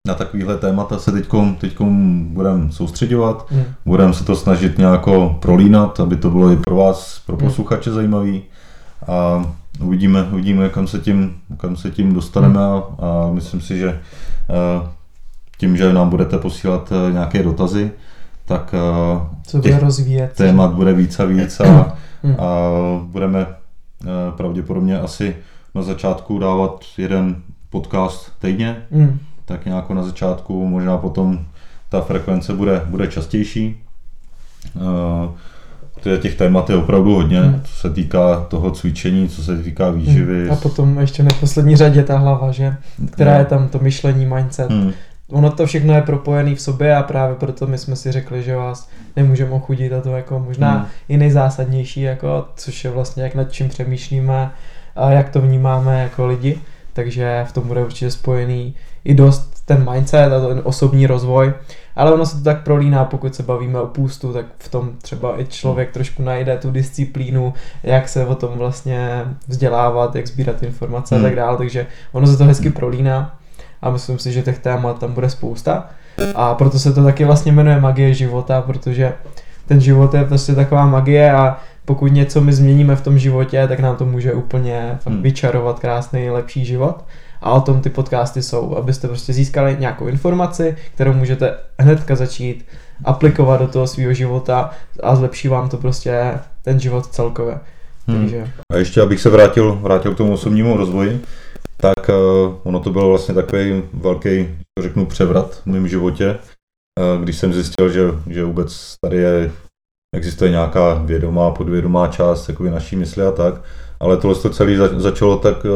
na 0.07 0.13
takovýhle 0.13 0.57
témata 0.57 0.99
se 0.99 1.11
teďkom, 1.11 1.55
teďkom 1.55 2.23
budeme 2.33 2.71
soustředovat, 2.71 3.51
hmm. 3.51 3.63
budeme 3.85 4.13
se 4.13 4.23
to 4.23 4.35
snažit 4.35 4.77
nějako 4.77 5.37
prolínat, 5.41 5.99
aby 5.99 6.15
to 6.15 6.29
bylo 6.29 6.51
i 6.51 6.57
pro 6.57 6.75
vás, 6.75 7.21
pro 7.25 7.37
hmm. 7.37 7.47
posluchače 7.47 7.91
zajímavý 7.91 8.43
a 9.07 9.45
uvidíme, 9.79 10.23
uvidíme 10.23 10.69
kam, 10.69 10.87
se 10.87 10.99
tím, 10.99 11.35
kam 11.57 11.75
se 11.75 11.91
tím 11.91 12.13
dostaneme 12.13 12.59
hmm. 12.59 12.67
a, 12.67 12.77
a 12.77 13.31
myslím 13.31 13.61
si, 13.61 13.77
že 13.77 13.89
uh, 13.89 14.87
tím, 15.57 15.77
že 15.77 15.93
nám 15.93 16.09
budete 16.09 16.37
posílat 16.37 16.91
uh, 16.91 17.13
nějaké 17.13 17.43
dotazy, 17.43 17.91
tak 18.45 18.75
uh, 19.13 19.21
Co 19.47 19.57
bude 19.57 19.79
rozvíjet. 19.79 20.33
témat 20.33 20.73
bude 20.73 20.93
víc 20.93 21.19
a 21.19 21.25
víc 21.25 21.59
a, 21.59 21.97
hmm. 22.23 22.35
a 22.39 22.69
budeme 23.01 23.47
pravděpodobně 24.37 24.99
asi 24.99 25.35
na 25.75 25.81
začátku 25.81 26.39
dávat 26.39 26.85
jeden 26.97 27.35
podcast 27.69 28.31
týdně, 28.39 28.77
hmm 28.91 29.19
tak 29.47 29.65
nějak 29.65 29.89
na 29.89 30.03
začátku, 30.03 30.67
možná 30.67 30.97
potom 30.97 31.39
ta 31.89 32.01
frekvence 32.01 32.53
bude, 32.53 32.81
bude 32.85 33.07
častější. 33.07 33.77
Uh, 34.75 35.31
těch 36.21 36.35
témat 36.35 36.69
je 36.69 36.75
opravdu 36.75 37.15
hodně, 37.15 37.41
hmm. 37.41 37.61
co 37.63 37.73
se 37.73 37.89
týká 37.89 38.45
toho 38.47 38.71
cvičení, 38.71 39.29
co 39.29 39.43
se 39.43 39.57
týká 39.63 39.89
výživy. 39.89 40.41
Hmm. 40.43 40.51
A 40.51 40.55
potom 40.55 40.99
ještě 40.99 41.23
na 41.23 41.31
poslední 41.39 41.75
řadě 41.75 42.03
ta 42.03 42.17
hlava, 42.17 42.51
že? 42.51 42.75
která 43.11 43.33
no. 43.33 43.39
je 43.39 43.45
tam 43.45 43.69
to 43.69 43.79
myšlení, 43.79 44.25
mindset. 44.25 44.71
Hmm. 44.71 44.93
Ono 45.29 45.51
to 45.51 45.65
všechno 45.65 45.93
je 45.93 46.01
propojené 46.01 46.55
v 46.55 46.61
sobě 46.61 46.95
a 46.95 47.03
právě 47.03 47.35
proto 47.35 47.67
my 47.67 47.77
jsme 47.77 47.95
si 47.95 48.11
řekli, 48.11 48.43
že 48.43 48.55
vás 48.55 48.89
nemůžeme 49.15 49.51
ochudit 49.51 49.93
a 49.93 50.01
to 50.01 50.09
jako 50.09 50.39
možná 50.39 50.71
hmm. 50.71 50.85
i 51.09 51.17
nejzásadnější, 51.17 52.01
jako, 52.01 52.47
což 52.55 52.83
je 52.83 52.91
vlastně 52.91 53.23
jak 53.23 53.35
nad 53.35 53.51
čím 53.51 53.69
přemýšlíme 53.69 54.51
a 54.95 55.11
jak 55.11 55.29
to 55.29 55.41
vnímáme 55.41 56.01
jako 56.01 56.27
lidi. 56.27 56.57
Takže 56.93 57.45
v 57.49 57.51
tom 57.51 57.67
bude 57.67 57.85
určitě 57.85 58.11
spojený 58.11 58.75
i 59.07 59.13
dost 59.13 59.57
ten 59.65 59.91
mindset 59.91 60.33
a 60.33 60.47
ten 60.47 60.61
osobní 60.63 61.07
rozvoj, 61.07 61.53
ale 61.95 62.13
ono 62.13 62.25
se 62.25 62.37
to 62.37 62.43
tak 62.43 62.63
prolíná, 62.63 63.05
pokud 63.05 63.35
se 63.35 63.43
bavíme 63.43 63.81
o 63.81 63.87
půstu, 63.87 64.33
tak 64.33 64.45
v 64.59 64.69
tom 64.69 64.89
třeba 65.01 65.41
i 65.41 65.45
člověk 65.45 65.91
trošku 65.91 66.23
najde 66.23 66.57
tu 66.57 66.71
disciplínu, 66.71 67.53
jak 67.83 68.09
se 68.09 68.25
o 68.25 68.35
tom 68.35 68.57
vlastně 68.57 69.25
vzdělávat, 69.47 70.15
jak 70.15 70.27
sbírat 70.27 70.63
informace 70.63 71.15
hmm. 71.15 71.23
a 71.23 71.27
tak 71.27 71.33
hmm. 71.33 71.45
dále, 71.45 71.57
takže 71.57 71.85
ono 72.11 72.27
se 72.27 72.37
to 72.37 72.43
hezky 72.43 72.69
prolíná 72.69 73.35
a 73.81 73.89
myslím 73.89 74.19
si, 74.19 74.31
že 74.31 74.41
těch 74.41 74.59
témat 74.59 74.99
tam 74.99 75.13
bude 75.13 75.29
spousta 75.29 75.89
a 76.35 76.55
proto 76.55 76.79
se 76.79 76.93
to 76.93 77.03
taky 77.03 77.25
vlastně 77.25 77.51
jmenuje 77.51 77.79
magie 77.79 78.13
života, 78.13 78.61
protože 78.61 79.13
ten 79.67 79.81
život 79.81 80.13
je 80.13 80.23
prostě 80.23 80.55
taková 80.55 80.85
magie 80.85 81.31
a 81.31 81.57
pokud 81.85 82.07
něco 82.07 82.41
my 82.41 82.53
změníme 82.53 82.95
v 82.95 83.01
tom 83.01 83.17
životě, 83.17 83.67
tak 83.67 83.79
nám 83.79 83.95
to 83.95 84.05
může 84.05 84.33
úplně 84.33 84.99
hmm. 85.05 85.21
vyčarovat 85.21 85.79
krásný, 85.79 86.29
lepší 86.29 86.65
život. 86.65 87.03
A 87.41 87.51
o 87.51 87.61
tom 87.61 87.81
ty 87.81 87.89
podcasty 87.89 88.41
jsou, 88.41 88.75
abyste 88.75 89.07
prostě 89.07 89.33
získali 89.33 89.77
nějakou 89.79 90.07
informaci, 90.07 90.75
kterou 90.93 91.13
můžete 91.13 91.57
hnedka 91.79 92.15
začít 92.15 92.65
aplikovat 93.05 93.61
do 93.61 93.67
toho 93.67 93.87
svého 93.87 94.13
života 94.13 94.71
a 95.03 95.15
zlepší 95.15 95.47
vám 95.47 95.69
to 95.69 95.77
prostě 95.77 96.39
ten 96.61 96.79
život 96.79 97.05
celkově. 97.05 97.59
Hmm. 98.07 98.19
Takže... 98.19 98.51
A 98.73 98.77
ještě 98.77 99.01
abych 99.01 99.21
se 99.21 99.29
vrátil, 99.29 99.75
vrátil 99.75 100.13
k 100.13 100.17
tomu 100.17 100.33
osobnímu 100.33 100.77
rozvoji, 100.77 101.21
tak 101.77 102.09
uh, 102.09 102.55
ono 102.63 102.79
to 102.79 102.89
bylo 102.89 103.09
vlastně 103.09 103.35
takový 103.35 103.83
velký, 103.93 104.47
řeknu, 104.81 105.05
převrat 105.05 105.55
v 105.55 105.65
mém 105.65 105.87
životě, 105.87 106.37
uh, 106.99 107.23
když 107.23 107.37
jsem 107.37 107.53
zjistil, 107.53 107.89
že, 107.89 108.01
že 108.29 108.43
vůbec 108.43 108.95
tady 109.05 109.17
je, 109.17 109.51
existuje 110.15 110.51
nějaká 110.51 110.93
vědomá, 110.93 111.51
podvědomá 111.51 112.07
část 112.07 112.49
jakoby 112.49 112.69
naší 112.69 112.95
mysli 112.95 113.23
a 113.23 113.31
tak, 113.31 113.61
ale 113.99 114.17
tohle 114.17 114.35
to 114.35 114.49
celé 114.49 114.77
začalo 114.99 115.37
tak 115.37 115.65
uh, 115.65 115.71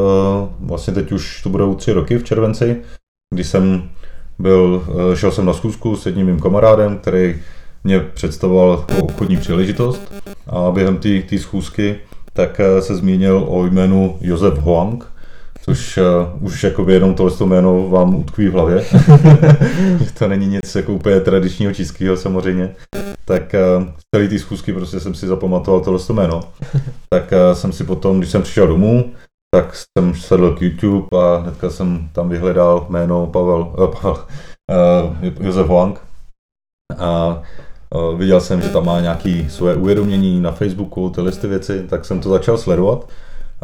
vlastně 0.60 0.94
teď 0.94 1.12
už 1.12 1.42
to 1.42 1.50
budou 1.50 1.76
tři 1.76 1.92
roky 1.92 2.18
v 2.18 2.24
červenci, 2.24 2.78
kdy 3.34 3.44
jsem 3.44 3.90
byl, 4.40 4.84
uh, 4.88 5.16
šel 5.16 5.32
jsem 5.32 5.46
na 5.46 5.54
schůzku 5.54 5.96
s 5.96 6.06
jedním 6.06 6.26
mým 6.26 6.40
kamarádem, 6.40 6.98
který 6.98 7.36
mě 7.84 8.00
představoval 8.00 8.86
jako 8.90 9.04
obchodní 9.04 9.38
příležitost. 9.38 10.14
A 10.48 10.72
během 10.72 10.98
té 10.98 11.40
schůzky 11.40 11.96
tak 12.34 12.60
uh, 12.60 12.80
se 12.80 12.96
zmínil 12.96 13.46
o 13.48 13.66
jménu 13.66 14.18
Josef 14.22 14.54
Hoang, 14.54 15.11
což 15.62 15.98
uh, 15.98 16.46
už 16.46 16.64
jakoby 16.64 16.94
jenom 16.94 17.16
tohle 17.16 17.48
jméno 17.48 17.90
vám 17.90 18.16
utkví 18.16 18.48
v 18.48 18.54
hlavě. 18.54 18.86
to 20.20 20.28
není 20.28 20.48
nic 20.48 20.76
jako 20.76 20.94
úplně 20.94 21.20
tradičního 21.20 21.74
českého 21.74 22.18
samozřejmě. 22.18 22.76
Tak 23.26 23.56
uh, 23.78 23.88
celý 24.16 24.28
ty 24.28 24.40
schůzky 24.40 24.74
prostě 24.74 25.00
jsem 25.00 25.14
si 25.14 25.28
zapamatoval 25.28 25.82
tohle 25.82 26.00
jméno. 26.14 26.42
tak 27.10 27.32
uh, 27.32 27.54
jsem 27.54 27.72
si 27.72 27.84
potom, 27.84 28.18
když 28.18 28.32
jsem 28.32 28.42
přišel 28.42 28.68
domů, 28.68 29.12
tak 29.56 29.76
jsem 29.76 30.16
sedl 30.16 30.56
k 30.56 30.62
YouTube 30.62 31.08
a 31.12 31.36
hnedka 31.36 31.70
jsem 31.70 32.10
tam 32.14 32.30
vyhledal 32.30 32.86
jméno 32.90 33.28
Pavel, 33.28 33.74
uh, 33.78 33.94
Pavel 33.94 34.26
uh, 35.22 35.46
Josef 35.46 35.68
Wang 35.68 36.00
a 36.98 37.42
uh, 37.96 38.20
viděl 38.20 38.42
jsem, 38.42 38.62
že 38.62 38.70
tam 38.70 38.86
má 38.86 39.02
nějaké 39.02 39.46
svoje 39.50 39.76
uvědomění 39.76 40.42
na 40.42 40.52
Facebooku, 40.52 41.10
tyhle 41.10 41.32
ty 41.32 41.48
věci, 41.48 41.84
tak 41.90 42.06
jsem 42.06 42.20
to 42.20 42.30
začal 42.30 42.58
sledovat. 42.58 43.08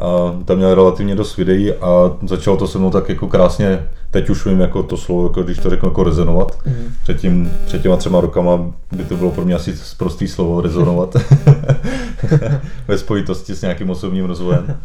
A 0.01 0.39
tam 0.45 0.57
měl 0.57 0.75
relativně 0.75 1.15
dost 1.15 1.37
videí 1.37 1.73
a 1.73 2.17
začalo 2.27 2.57
to 2.57 2.67
se 2.67 2.77
mnou 2.77 2.91
tak 2.91 3.09
jako 3.09 3.27
krásně, 3.27 3.89
teď 4.11 4.29
už 4.29 4.45
vím 4.45 4.59
jako 4.59 4.83
to 4.83 4.97
slovo, 4.97 5.23
jako 5.23 5.43
když 5.43 5.57
to 5.57 5.69
řeknu, 5.69 5.89
jako 5.89 6.03
rezonovat. 6.03 6.59
Mm. 6.65 6.93
Před, 7.03 7.19
tím, 7.19 7.51
před 7.65 7.81
těma 7.81 7.97
třema 7.97 8.21
rokama 8.21 8.73
by 8.91 9.03
to 9.03 9.17
bylo 9.17 9.31
pro 9.31 9.45
mě 9.45 9.55
asi 9.55 9.75
prostý 9.97 10.27
slovo 10.27 10.61
rezonovat 10.61 11.15
ve 12.87 12.97
spojitosti 12.97 13.55
s 13.55 13.61
nějakým 13.61 13.89
osobním 13.89 14.25
rozvojem. 14.25 14.81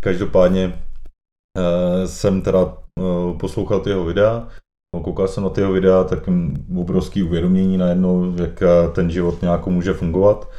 Každopádně 0.00 0.66
uh, 0.66 2.06
jsem 2.06 2.42
teda 2.42 2.64
uh, 2.64 3.36
poslouchal 3.38 3.80
ty 3.80 3.90
jeho 3.90 4.04
videa, 4.04 4.46
no, 4.94 5.00
koukal 5.00 5.28
jsem 5.28 5.42
na 5.42 5.48
ty 5.48 5.60
jeho 5.60 5.72
videa, 5.72 6.04
tak 6.04 6.28
obrovský 6.76 7.22
uvědomění 7.22 7.76
najednou, 7.76 8.34
jak 8.36 8.62
eh, 8.62 8.88
ten 8.92 9.10
život 9.10 9.42
nějak 9.42 9.66
může 9.66 9.92
fungovat. 9.92 10.50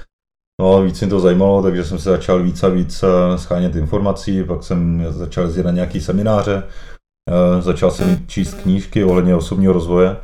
No 0.62 0.76
a 0.76 0.80
víc 0.80 1.02
mě 1.02 1.10
to 1.10 1.20
zajímalo, 1.20 1.64
takže 1.64 1.86
jsem 1.86 2.00
se 2.00 2.10
začal 2.10 2.44
víc 2.44 2.64
a 2.64 2.70
víc 2.70 3.04
schánět 3.36 3.76
informací, 3.76 4.44
pak 4.44 4.64
jsem 4.64 5.06
začal 5.10 5.44
jezdit 5.44 5.64
na 5.64 5.72
nějaký 5.72 6.02
semináře, 6.02 6.64
začal 7.60 7.92
jsem 7.92 8.28
číst 8.28 8.54
knížky 8.54 9.04
ohledně 9.04 9.36
osobního 9.36 9.74
rozvoje 9.74 10.18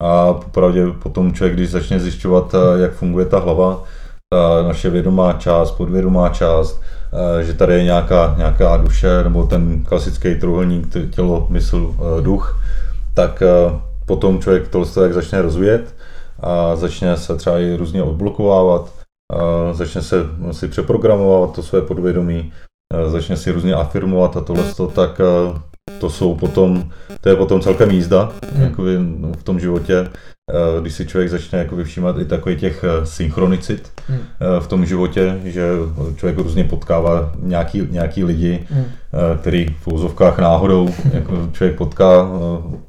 a 0.00 0.32
popravdě 0.32 0.86
potom 1.02 1.32
člověk, 1.32 1.54
když 1.54 1.70
začne 1.70 2.00
zjišťovat, 2.00 2.54
jak 2.76 2.92
funguje 2.92 3.26
ta 3.26 3.38
hlava, 3.38 3.84
ta 4.32 4.62
naše 4.62 4.90
vědomá 4.90 5.32
část, 5.32 5.70
podvědomá 5.70 6.28
část, 6.28 6.80
Eh, 7.12 7.44
že 7.44 7.54
tady 7.54 7.74
je 7.74 7.84
nějaká, 7.84 8.34
nějaká 8.38 8.76
duše 8.76 9.24
nebo 9.24 9.46
ten 9.46 9.84
klasický 9.84 10.34
truhelník, 10.34 10.86
tělo, 11.10 11.46
mysl, 11.50 11.94
eh, 11.98 12.22
duch, 12.22 12.62
tak 13.14 13.42
eh, 13.42 13.80
potom 14.06 14.40
člověk 14.40 14.68
tohle 14.68 15.02
jak 15.02 15.14
začne 15.14 15.42
rozvíjet 15.42 15.94
a 16.40 16.76
začne 16.76 17.16
se 17.16 17.36
třeba 17.36 17.58
i 17.58 17.76
různě 17.76 18.02
odblokovávat, 18.02 18.90
začne 19.72 20.02
se 20.02 20.16
si 20.52 20.68
přeprogramovat 20.68 21.52
to 21.54 21.62
své 21.62 21.82
podvědomí, 21.82 22.52
začne 23.06 23.36
si 23.36 23.50
různě 23.50 23.74
afirmovat 23.74 24.36
a 24.36 24.40
tohle, 24.40 24.64
tak 24.94 25.20
to 26.00 26.10
jsou 26.10 26.34
potom, 26.34 26.90
to 27.20 27.28
je 27.28 27.36
potom 27.36 27.60
celkem 27.60 27.90
jízda 27.90 28.32
hmm. 28.52 28.62
jakoby, 28.62 28.98
no, 28.98 29.32
v 29.32 29.42
tom 29.42 29.60
životě, 29.60 30.08
když 30.80 30.94
si 30.94 31.06
člověk 31.06 31.30
začne 31.30 31.58
jakoby 31.58 31.84
všímat 31.84 32.18
i 32.18 32.24
takových 32.24 32.60
těch 32.60 32.84
eh, 32.84 33.06
synchronicit 33.06 33.92
hmm. 34.08 34.18
Eh, 34.18 34.60
v 34.60 34.66
tom 34.66 34.86
životě, 34.86 35.40
že 35.44 35.68
člověk 36.16 36.38
různě 36.38 36.64
potkává 36.64 37.32
nějaký, 37.38 37.86
nějaký 37.90 38.24
lidi, 38.24 38.66
hmm. 38.70 38.84
který 39.40 39.66
v 39.80 39.88
úzovkách 39.88 40.38
náhodou 40.38 40.88
jako 41.12 41.48
člověk 41.52 41.76
potká 41.76 42.22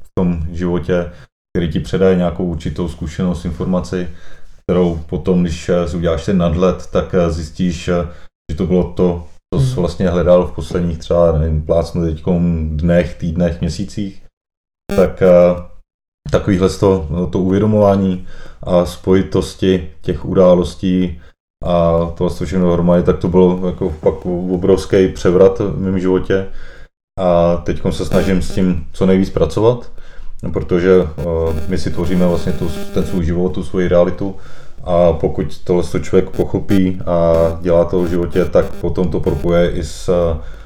v 0.00 0.08
tom 0.18 0.46
životě, 0.52 1.10
který 1.56 1.72
ti 1.72 1.80
předaje 1.80 2.16
nějakou 2.16 2.44
určitou 2.44 2.88
zkušenost, 2.88 3.44
informaci, 3.44 4.08
kterou 4.62 4.96
potom, 4.96 5.42
když 5.42 5.70
si 5.86 5.96
uděláš 5.96 6.24
ten 6.24 6.38
nadhled, 6.38 6.86
tak 6.86 7.14
zjistíš, 7.28 7.84
že 8.50 8.56
to 8.56 8.66
bylo 8.66 8.92
to, 8.92 9.26
to 9.54 9.60
jsi 9.60 9.66
hmm. 9.66 9.76
vlastně 9.76 10.08
hledal 10.08 10.46
v 10.46 10.54
posledních 10.54 10.98
třeba, 10.98 11.38
nevím, 11.38 11.62
plácnu 11.62 12.04
teď 12.04 12.22
dnech, 12.68 13.14
týdnech, 13.14 13.60
měsících, 13.60 14.22
tak 14.96 15.22
eh, 15.22 15.28
takovýhle 16.30 16.70
to, 16.70 17.08
to 17.32 17.38
uvědomování 17.38 18.26
a 18.62 18.84
spojitosti 18.84 19.90
těch 20.00 20.24
událostí 20.24 21.20
a 21.64 21.92
to 22.16 22.24
vlastně 22.24 22.46
všechno 22.46 22.66
dohromady, 22.66 23.02
tak 23.02 23.18
to 23.18 23.28
bylo 23.28 23.66
jako 23.66 23.90
pak 24.00 24.26
obrovský 24.26 25.08
převrat 25.08 25.58
v 25.58 25.80
mém 25.80 25.98
životě. 25.98 26.48
A 27.20 27.56
teď 27.56 27.80
se 27.90 28.04
snažím 28.04 28.42
s 28.42 28.54
tím 28.54 28.86
co 28.92 29.06
nejvíc 29.06 29.30
pracovat, 29.30 29.92
protože 30.50 30.98
uh, 30.98 31.06
my 31.68 31.78
si 31.78 31.90
tvoříme 31.90 32.26
vlastně 32.26 32.52
tu, 32.52 32.70
ten 32.94 33.04
svůj 33.04 33.24
život, 33.24 33.48
tu 33.48 33.64
svoji 33.64 33.88
realitu 33.88 34.36
a 34.84 35.12
pokud 35.12 35.64
tohle 35.64 35.82
to 35.82 35.98
člověk 35.98 36.30
pochopí 36.30 36.98
a 37.06 37.32
dělá 37.60 37.84
to 37.84 38.02
v 38.02 38.08
životě, 38.08 38.44
tak 38.44 38.66
potom 38.74 39.10
to 39.10 39.20
propuje 39.20 39.70
i 39.70 39.84
s, 39.84 40.10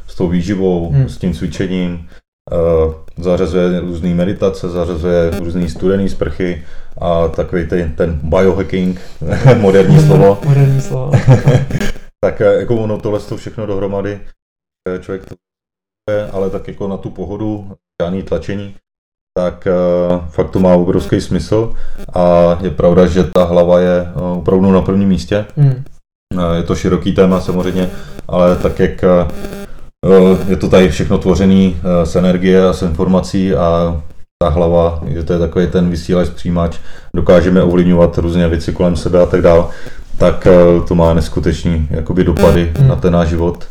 s 0.06 0.14
tou 0.14 0.28
výživou, 0.28 0.90
hmm. 0.90 1.08
s 1.08 1.18
tím 1.18 1.34
cvičením, 1.34 2.08
uh, 2.52 2.94
zařazuje 3.18 3.80
různé 3.80 4.14
meditace, 4.14 4.68
zařazuje 4.68 5.30
různé 5.38 5.68
studené 5.68 6.08
sprchy 6.08 6.62
a 7.00 7.28
takový 7.28 7.66
ten, 7.66 7.92
ten 7.92 8.20
biohacking, 8.22 9.00
moderní 9.60 10.00
slovo. 10.00 10.38
moderní 10.44 10.80
slovo. 10.80 11.12
tak 12.24 12.40
eh, 12.40 12.54
jako 12.54 12.76
ono 12.76 12.98
tohle 12.98 13.20
to 13.20 13.36
všechno 13.36 13.66
dohromady, 13.66 14.20
eh, 14.88 14.98
člověk 14.98 15.24
to 15.26 15.34
ale 16.32 16.50
tak 16.50 16.68
jako 16.68 16.88
na 16.88 16.96
tu 16.96 17.10
pohodu, 17.10 17.72
žádný 18.02 18.22
tlačení, 18.22 18.74
tak 19.37 19.68
uh, 19.68 20.20
fakt 20.29 20.51
to 20.51 20.61
má 20.61 20.75
obrovský 20.75 21.20
smysl 21.20 21.72
a 22.14 22.57
je 22.61 22.70
pravda, 22.70 23.07
že 23.07 23.25
ta 23.25 23.44
hlava 23.44 23.81
je 23.81 24.03
uh, 24.03 24.38
opravdu 24.38 24.72
na 24.72 24.83
prvním 24.83 25.09
místě. 25.09 25.44
Uh, 25.57 25.72
je 26.57 26.62
to 26.62 26.75
široký 26.75 27.12
téma 27.12 27.40
samozřejmě, 27.40 27.90
ale 28.29 28.57
tak 28.57 28.79
jak 28.79 29.05
je 30.49 30.57
to 30.57 30.68
tady 30.68 30.88
všechno 30.88 31.18
tvořený 31.18 31.77
z 32.05 32.16
energie 32.16 32.68
a 32.68 32.72
z 32.72 32.83
informací 32.83 33.55
a 33.55 33.96
ta 34.42 34.49
hlava, 34.49 35.01
že 35.07 35.22
to 35.22 35.33
je 35.33 35.38
takový 35.38 35.66
ten 35.66 35.90
vysílač, 35.90 36.29
přijímač, 36.29 36.77
dokážeme 37.14 37.62
ovlivňovat 37.62 38.18
různé 38.18 38.49
věci 38.49 38.72
kolem 38.72 38.96
sebe 38.96 39.22
a 39.22 39.27
tak 39.27 39.42
dále, 39.42 39.64
tak 40.18 40.49
to 40.88 40.94
má 40.94 41.14
neskutečný 41.14 41.88
jakoby 41.90 42.25
dopady 42.25 42.72
hmm. 42.79 42.88
na 42.88 42.96
ten 42.96 43.12
náš 43.12 43.29
život. 43.29 43.64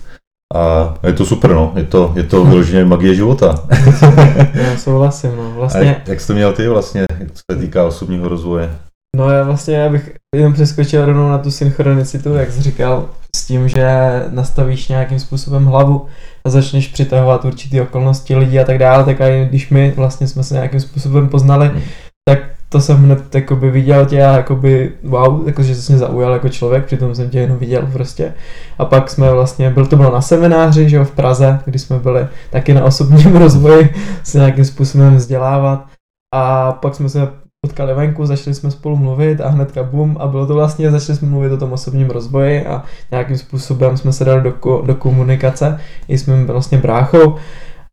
A 0.53 0.93
je 1.08 1.13
to 1.13 1.25
super, 1.25 1.53
no. 1.53 1.73
Je 1.75 1.84
to, 1.84 2.13
je 2.15 2.23
to 2.23 2.45
vyloženě 2.45 2.86
magie 2.86 3.15
života. 3.15 3.63
já 4.53 4.77
souhlasím, 4.77 5.36
no. 5.38 5.51
Vlastně... 5.51 5.95
A 5.95 6.10
jak 6.10 6.21
jsi 6.21 6.27
to 6.27 6.34
měl 6.34 6.53
ty 6.53 6.67
vlastně, 6.67 7.05
co 7.34 7.41
se 7.51 7.60
týká 7.60 7.84
osobního 7.84 8.27
rozvoje? 8.27 8.75
No 9.15 9.29
já 9.29 9.43
vlastně, 9.43 9.75
já 9.75 9.89
bych 9.89 10.15
jenom 10.36 10.53
přeskočil 10.53 11.05
rovnou 11.05 11.29
na 11.29 11.38
tu 11.38 11.51
synchronicitu, 11.51 12.34
jak 12.34 12.51
jsi 12.51 12.62
říkal, 12.62 13.10
s 13.36 13.45
tím, 13.45 13.69
že 13.69 13.88
nastavíš 14.29 14.88
nějakým 14.88 15.19
způsobem 15.19 15.65
hlavu 15.65 16.05
a 16.45 16.49
začneš 16.49 16.88
přitahovat 16.88 17.45
určitý 17.45 17.81
okolnosti 17.81 18.36
lidí 18.36 18.60
a 18.60 18.63
tak 18.63 18.77
dále, 18.77 19.03
tak 19.03 19.19
i 19.19 19.45
když 19.49 19.69
my 19.69 19.93
vlastně 19.95 20.27
jsme 20.27 20.43
se 20.43 20.53
nějakým 20.53 20.79
způsobem 20.79 21.29
poznali, 21.29 21.67
hmm. 21.67 21.81
tak 22.29 22.39
to 22.69 22.82
jsem 22.82 22.97
hned 22.97 23.36
jakoby 23.36 23.71
viděl 23.71 24.06
tě 24.06 24.25
a 24.25 24.38
jakoby 24.38 24.91
wow, 25.04 25.47
jakože 25.47 25.75
jsi 25.75 25.91
mě 25.91 25.99
zaujal 25.99 26.34
jako 26.34 26.49
člověk, 26.49 26.86
přitom 26.86 27.15
jsem 27.15 27.30
tě 27.30 27.39
jenom 27.39 27.58
viděl 27.58 27.89
prostě. 27.93 28.34
A 28.78 28.86
pak 28.86 29.10
jsme 29.10 29.32
vlastně, 29.32 29.69
byl 29.69 29.86
to 29.86 29.95
bylo 29.95 30.12
na 30.12 30.21
semináři, 30.21 30.89
že 30.89 30.95
jo, 30.95 31.06
v 31.06 31.12
Praze, 31.12 31.60
kdy 31.65 31.80
jsme 31.80 31.99
byli 31.99 32.28
taky 32.49 32.73
na 32.73 32.84
osobním 32.84 33.36
rozvoji 33.36 33.89
se 34.23 34.38
nějakým 34.38 34.65
způsobem 34.65 35.15
vzdělávat. 35.15 35.86
A 36.34 36.71
pak 36.71 36.95
jsme 36.95 37.10
se 37.10 37.28
potkali 37.65 37.93
venku, 37.93 38.25
začali 38.25 38.56
jsme 38.56 38.71
spolu 38.71 38.95
mluvit 38.95 39.41
a 39.41 39.49
hnedka 39.49 39.84
bum 39.84 40.17
a 40.19 40.28
bylo 40.28 40.47
to 40.47 40.54
vlastně, 40.54 40.91
začali 40.91 41.17
jsme 41.17 41.28
mluvit 41.28 41.51
o 41.51 41.58
tom 41.58 41.73
osobním 41.73 42.10
rozvoji 42.10 42.65
a 42.65 42.84
nějakým 43.12 43.38
způsobem 43.38 43.97
jsme 43.97 44.13
se 44.13 44.25
dali 44.25 44.41
do, 44.41 44.82
do 44.86 44.95
komunikace 44.95 45.80
i 46.08 46.17
s 46.17 46.25
mým 46.25 46.45
vlastně 46.45 46.78
bráchou 46.78 47.36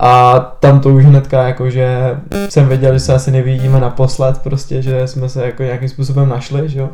a 0.02 0.40
tam 0.40 0.80
to 0.80 0.88
už 0.88 1.04
hnedka 1.04 1.46
jako, 1.46 1.70
že 1.70 2.18
jsem 2.48 2.68
věděl, 2.68 2.92
že 2.92 3.00
se 3.00 3.14
asi 3.14 3.30
nevidíme 3.30 3.80
naposled, 3.80 4.38
prostě, 4.38 4.82
že 4.82 5.06
jsme 5.06 5.28
se 5.28 5.46
jako 5.46 5.62
nějakým 5.62 5.88
způsobem 5.88 6.28
našli, 6.28 6.68
že 6.68 6.78
jo. 6.78 6.90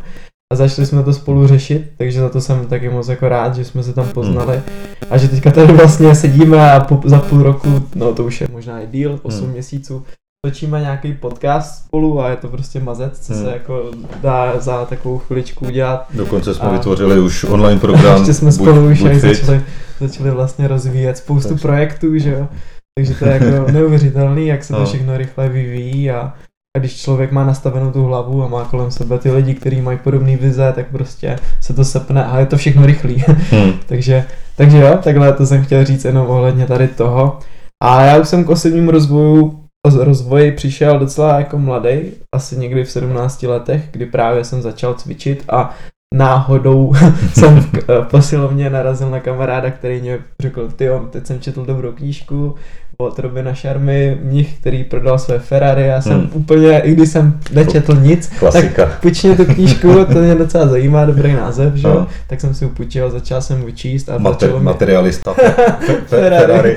A 0.53 0.57
začali 0.57 0.87
jsme 0.87 1.03
to 1.03 1.13
spolu 1.13 1.47
řešit, 1.47 1.91
takže 1.99 2.21
za 2.21 2.29
to 2.29 2.41
jsem 2.41 2.67
taky 2.67 2.89
moc 2.89 3.09
jako 3.09 3.29
rád, 3.29 3.55
že 3.55 3.65
jsme 3.65 3.83
se 3.83 3.93
tam 3.93 4.09
poznali. 4.09 4.63
A 5.11 5.19
že 5.19 5.29
teďka 5.29 5.51
tady 5.51 5.73
vlastně 5.73 6.15
sedíme 6.15 6.73
a 6.73 6.81
po, 6.81 7.01
za 7.05 7.19
půl 7.19 7.43
roku, 7.43 7.69
no 7.95 8.15
to 8.15 8.25
už 8.25 8.41
je 8.41 8.49
možná 8.53 8.81
i 8.81 8.87
díl, 8.87 9.21
8 9.23 9.41
hmm. 9.41 9.53
měsíců, 9.53 10.03
točíme 10.47 10.81
nějaký 10.81 11.13
podcast 11.13 11.85
spolu 11.85 12.21
a 12.21 12.31
je 12.31 12.37
to 12.37 12.49
prostě 12.49 12.81
mazec, 12.81 13.27
co 13.27 13.33
hmm. 13.33 13.45
se 13.45 13.51
jako 13.53 13.91
dá 14.21 14.61
za 14.61 14.85
takovou 14.85 15.19
chviličku 15.19 15.67
udělat. 15.67 16.07
Dokonce 16.15 16.55
jsme 16.55 16.69
a... 16.69 16.73
vytvořili 16.73 17.21
už 17.21 17.45
online 17.45 17.81
program. 17.81 18.19
Ještě 18.19 18.35
jsme 18.35 18.53
spolu 18.53 18.83
buď, 18.83 18.91
už 18.91 19.03
buď 19.03 19.13
začali, 19.13 19.63
začali 20.01 20.31
vlastně 20.31 20.69
rozvíjet 20.69 21.17
spoustu 21.17 21.49
Takže. 21.49 21.63
projektů, 21.63 22.19
že 22.19 22.31
jo. 22.31 22.49
Takže 22.99 23.15
to 23.15 23.25
je 23.25 23.33
jako 23.33 23.73
neuvěřitelný, 23.73 24.47
jak 24.47 24.65
se 24.65 24.73
to 24.73 24.79
no. 24.79 24.87
všechno 24.87 25.17
rychle 25.17 25.49
vyvíjí 25.49 26.11
a, 26.11 26.33
a 26.77 26.79
když 26.79 27.03
člověk 27.03 27.33
má 27.33 27.45
nastavenou 27.45 27.93
tu 27.93 28.05
hlavu 28.05 28.45
a 28.45 28.49
má 28.49 28.65
kolem 28.65 28.91
sebe 28.91 29.19
ty 29.19 29.31
lidi, 29.31 29.55
kteří 29.55 29.81
mají 29.81 29.99
podobné 29.99 30.37
vize, 30.37 30.73
tak 30.75 30.87
prostě 30.91 31.39
se 31.61 31.75
to 31.75 31.85
sepne 31.85 32.25
a 32.25 32.41
je 32.41 32.47
to 32.47 32.57
všechno 32.57 32.87
rychlý. 32.87 33.25
Hmm. 33.51 33.73
takže, 33.87 34.25
takže 34.57 34.79
jo, 34.79 34.99
takhle 35.05 35.33
to 35.33 35.47
jsem 35.47 35.65
chtěl 35.65 35.85
říct 35.85 36.05
jenom 36.05 36.27
ohledně 36.27 36.67
tady 36.67 36.89
toho. 36.89 37.39
A 37.83 38.03
já 38.03 38.21
už 38.21 38.29
jsem 38.29 38.45
k 38.45 38.51
osobním 38.51 38.89
rozvoju 38.89 39.65
rozvoji 39.99 40.53
přišel 40.53 40.99
docela 40.99 41.39
jako 41.39 41.59
mladý, 41.59 42.01
asi 42.35 42.57
někdy 42.57 42.85
v 42.85 42.91
17 42.91 43.43
letech, 43.43 43.83
kdy 43.91 44.07
právě 44.07 44.45
jsem 44.45 44.63
začal 44.63 44.95
cvičit 44.95 45.45
a 45.49 45.75
náhodou 46.15 46.95
jsem 47.35 47.61
v 47.61 48.07
posilovně 48.11 48.71
narazil 48.71 49.11
na 49.11 49.21
kamaráda, 49.21 49.71
který 49.71 50.01
mě 50.01 50.19
řekl, 50.43 50.69
ty 50.69 50.89
teď 51.11 51.27
jsem 51.27 51.41
četl 51.41 51.65
dobrou 51.65 51.93
knížku 51.93 52.55
od 53.03 53.19
Robina 53.19 53.55
Šarmy, 53.55 54.19
mnich, 54.23 54.59
který 54.59 54.85
prodal 54.85 55.19
své 55.19 55.39
Ferrari. 55.39 55.87
Já 55.87 56.01
jsem 56.01 56.13
hmm. 56.13 56.31
úplně, 56.33 56.81
i 56.81 56.93
když 56.93 57.09
jsem 57.09 57.41
nečetl 57.53 57.95
nic, 57.95 58.33
Klasika. 58.39 58.87
tak 58.87 59.01
půjčně 59.01 59.37
tu 59.37 59.45
knížku, 59.45 60.05
to 60.13 60.19
mě 60.19 60.35
docela 60.35 60.69
zajímá, 60.69 61.05
dobrý 61.05 61.33
název, 61.33 61.75
že? 61.75 61.89
No. 61.89 62.07
tak 62.27 62.41
jsem 62.41 62.55
si 62.55 62.65
ji 62.65 62.71
půjčil, 62.71 63.11
začal 63.11 63.43
jsem 63.43 63.67
ji 63.67 63.73
číst. 63.73 64.09
A 64.09 64.19
Mater, 64.19 64.51
mě... 64.51 64.61
Materialista 64.61 65.35
Ferrari. 66.07 66.77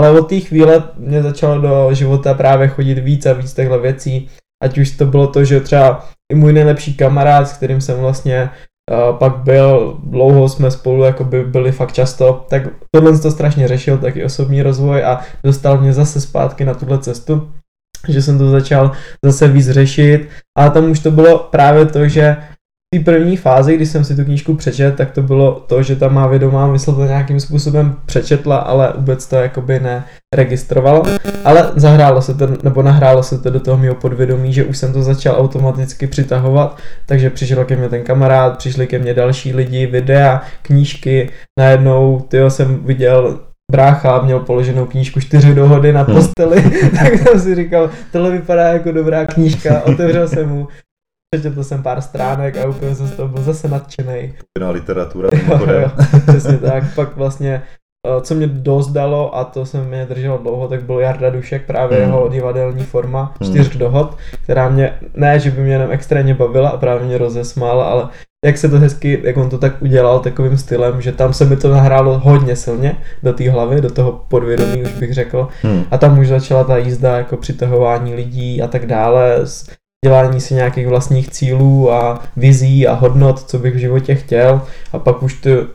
Ale 0.00 0.10
od 0.20 0.28
té 0.28 0.40
chvíle 0.40 0.82
mě 0.98 1.22
začalo 1.22 1.60
do 1.60 1.88
života 1.92 2.34
právě 2.34 2.68
chodit 2.68 2.98
víc 2.98 3.26
a 3.26 3.32
víc 3.32 3.54
těchto 3.54 3.80
věcí. 3.80 4.28
Ať 4.62 4.78
už 4.78 4.90
to 4.90 5.06
bylo 5.06 5.26
to, 5.26 5.44
že 5.44 5.60
třeba 5.60 6.06
i 6.32 6.34
můj 6.34 6.52
nejlepší 6.52 6.94
kamarád, 6.94 7.48
s 7.48 7.52
kterým 7.52 7.80
jsem 7.80 7.98
vlastně 7.98 8.50
pak 9.18 9.36
byl, 9.36 9.98
dlouho 10.04 10.48
jsme 10.48 10.70
spolu 10.70 11.04
jako 11.04 11.24
by 11.24 11.44
byli 11.44 11.72
fakt 11.72 11.92
často, 11.92 12.44
tak 12.48 12.62
tohle 12.94 13.18
to 13.18 13.30
strašně 13.30 13.68
řešil, 13.68 13.98
taky 13.98 14.24
osobní 14.24 14.62
rozvoj 14.62 15.04
a 15.04 15.20
dostal 15.44 15.78
mě 15.78 15.92
zase 15.92 16.20
zpátky 16.20 16.64
na 16.64 16.74
tuhle 16.74 16.98
cestu, 16.98 17.50
že 18.08 18.22
jsem 18.22 18.38
to 18.38 18.50
začal 18.50 18.92
zase 19.24 19.48
víc 19.48 19.70
řešit, 19.70 20.28
ale 20.58 20.70
tam 20.70 20.90
už 20.90 21.00
to 21.00 21.10
bylo 21.10 21.38
právě 21.38 21.86
to, 21.86 22.08
že 22.08 22.36
té 22.98 23.04
první 23.04 23.36
fázi, 23.36 23.76
když 23.76 23.88
jsem 23.88 24.04
si 24.04 24.16
tu 24.16 24.24
knížku 24.24 24.54
přečet, 24.54 24.96
tak 24.96 25.10
to 25.10 25.22
bylo 25.22 25.52
to, 25.66 25.82
že 25.82 25.96
ta 25.96 26.08
má 26.08 26.26
vědomá 26.26 26.66
mysl 26.66 26.92
to 26.92 27.04
nějakým 27.04 27.40
způsobem 27.40 27.96
přečetla, 28.06 28.56
ale 28.56 28.92
vůbec 28.96 29.26
to 29.26 29.36
jakoby 29.36 29.80
neregistrovala. 29.80 31.02
Ale 31.44 31.72
zahrálo 31.76 32.22
se 32.22 32.34
to, 32.34 32.48
nebo 32.62 32.82
nahrálo 32.82 33.22
se 33.22 33.38
to 33.38 33.50
do 33.50 33.60
toho 33.60 33.78
mého 33.78 33.94
podvědomí, 33.94 34.52
že 34.52 34.64
už 34.64 34.78
jsem 34.78 34.92
to 34.92 35.02
začal 35.02 35.36
automaticky 35.38 36.06
přitahovat, 36.06 36.78
takže 37.06 37.30
přišel 37.30 37.64
ke 37.64 37.76
mně 37.76 37.88
ten 37.88 38.02
kamarád, 38.02 38.58
přišli 38.58 38.86
ke 38.86 38.98
mně 38.98 39.14
další 39.14 39.54
lidi, 39.54 39.86
videa, 39.86 40.42
knížky, 40.62 41.30
najednou 41.58 42.20
tyjo 42.28 42.50
jsem 42.50 42.84
viděl 42.84 43.38
brácha 43.72 44.22
měl 44.22 44.40
položenou 44.40 44.86
knížku 44.86 45.20
čtyři 45.20 45.54
dohody 45.54 45.92
na 45.92 46.02
hmm. 46.02 46.16
posteli, 46.16 46.62
tak 47.00 47.14
jsem 47.18 47.40
si 47.40 47.54
říkal, 47.54 47.90
tohle 48.12 48.30
vypadá 48.30 48.62
jako 48.62 48.92
dobrá 48.92 49.26
knížka, 49.26 49.82
otevřel 49.82 50.28
jsem 50.28 50.48
mu, 50.48 50.68
Přečetl 51.34 51.64
jsem 51.64 51.82
pár 51.82 52.00
stránek 52.00 52.56
a 52.56 52.68
úplně 52.68 52.94
jsem 52.94 53.06
z 53.06 53.16
toho 53.16 53.28
byl 53.28 53.42
zase 53.42 53.68
nadšený. 53.68 54.32
Na 54.60 54.70
literatura. 54.70 55.28
jo, 55.48 55.72
jo, 55.80 55.90
přesně 56.28 56.58
tak. 56.58 56.94
Pak 56.94 57.16
vlastně 57.16 57.62
eh, 58.06 58.20
co 58.20 58.34
mě 58.34 58.46
dost 58.46 58.88
dalo, 58.88 59.36
a 59.36 59.44
to 59.44 59.66
se 59.66 59.82
mě 59.82 60.06
drželo 60.06 60.38
dlouho, 60.38 60.68
tak 60.68 60.82
byl 60.82 60.98
Jarda 60.98 61.30
Dušek, 61.30 61.66
právě 61.66 61.98
mm. 61.98 62.04
jeho 62.04 62.28
divadelní 62.28 62.84
forma 62.84 63.34
mm. 63.40 63.46
čtyř 63.46 63.76
dohod, 63.76 64.16
která 64.42 64.68
mě, 64.68 64.98
ne, 65.14 65.40
že 65.40 65.50
by 65.50 65.62
mě 65.62 65.72
jenom 65.72 65.90
extrémně 65.90 66.34
bavila 66.34 66.68
a 66.68 66.76
právě 66.76 67.06
mě 67.06 67.18
rozesmála, 67.18 67.84
ale 67.84 68.08
jak 68.44 68.58
se 68.58 68.68
to 68.68 68.78
hezky, 68.78 69.20
jak 69.22 69.36
on 69.36 69.50
to 69.50 69.58
tak 69.58 69.82
udělal 69.82 70.20
takovým 70.20 70.58
stylem, 70.58 71.02
že 71.02 71.12
tam 71.12 71.32
se 71.32 71.44
mi 71.44 71.56
to 71.56 71.70
nahrálo 71.70 72.18
hodně 72.18 72.56
silně 72.56 72.96
do 73.22 73.32
té 73.32 73.50
hlavy, 73.50 73.80
do 73.80 73.90
toho 73.90 74.24
podvědomí 74.28 74.82
už 74.82 74.92
bych 74.92 75.14
řekl. 75.14 75.48
Hmm. 75.62 75.84
A 75.90 75.98
tam 75.98 76.18
už 76.18 76.28
začala 76.28 76.64
ta 76.64 76.76
jízda 76.76 77.16
jako 77.16 77.36
přitahování 77.36 78.14
lidí 78.14 78.62
a 78.62 78.66
tak 78.66 78.86
dále, 78.86 79.38
dělání 80.04 80.40
si 80.40 80.54
nějakých 80.54 80.86
vlastních 80.86 81.30
cílů 81.30 81.92
a 81.92 82.22
vizí 82.36 82.86
a 82.86 82.92
hodnot, 82.94 83.40
co 83.40 83.58
bych 83.58 83.74
v 83.74 83.78
životě 83.78 84.14
chtěl. 84.14 84.62
A 84.92 84.98
pak 84.98 85.22
už 85.22 85.34
ty 85.34 85.58
uh, 85.58 85.66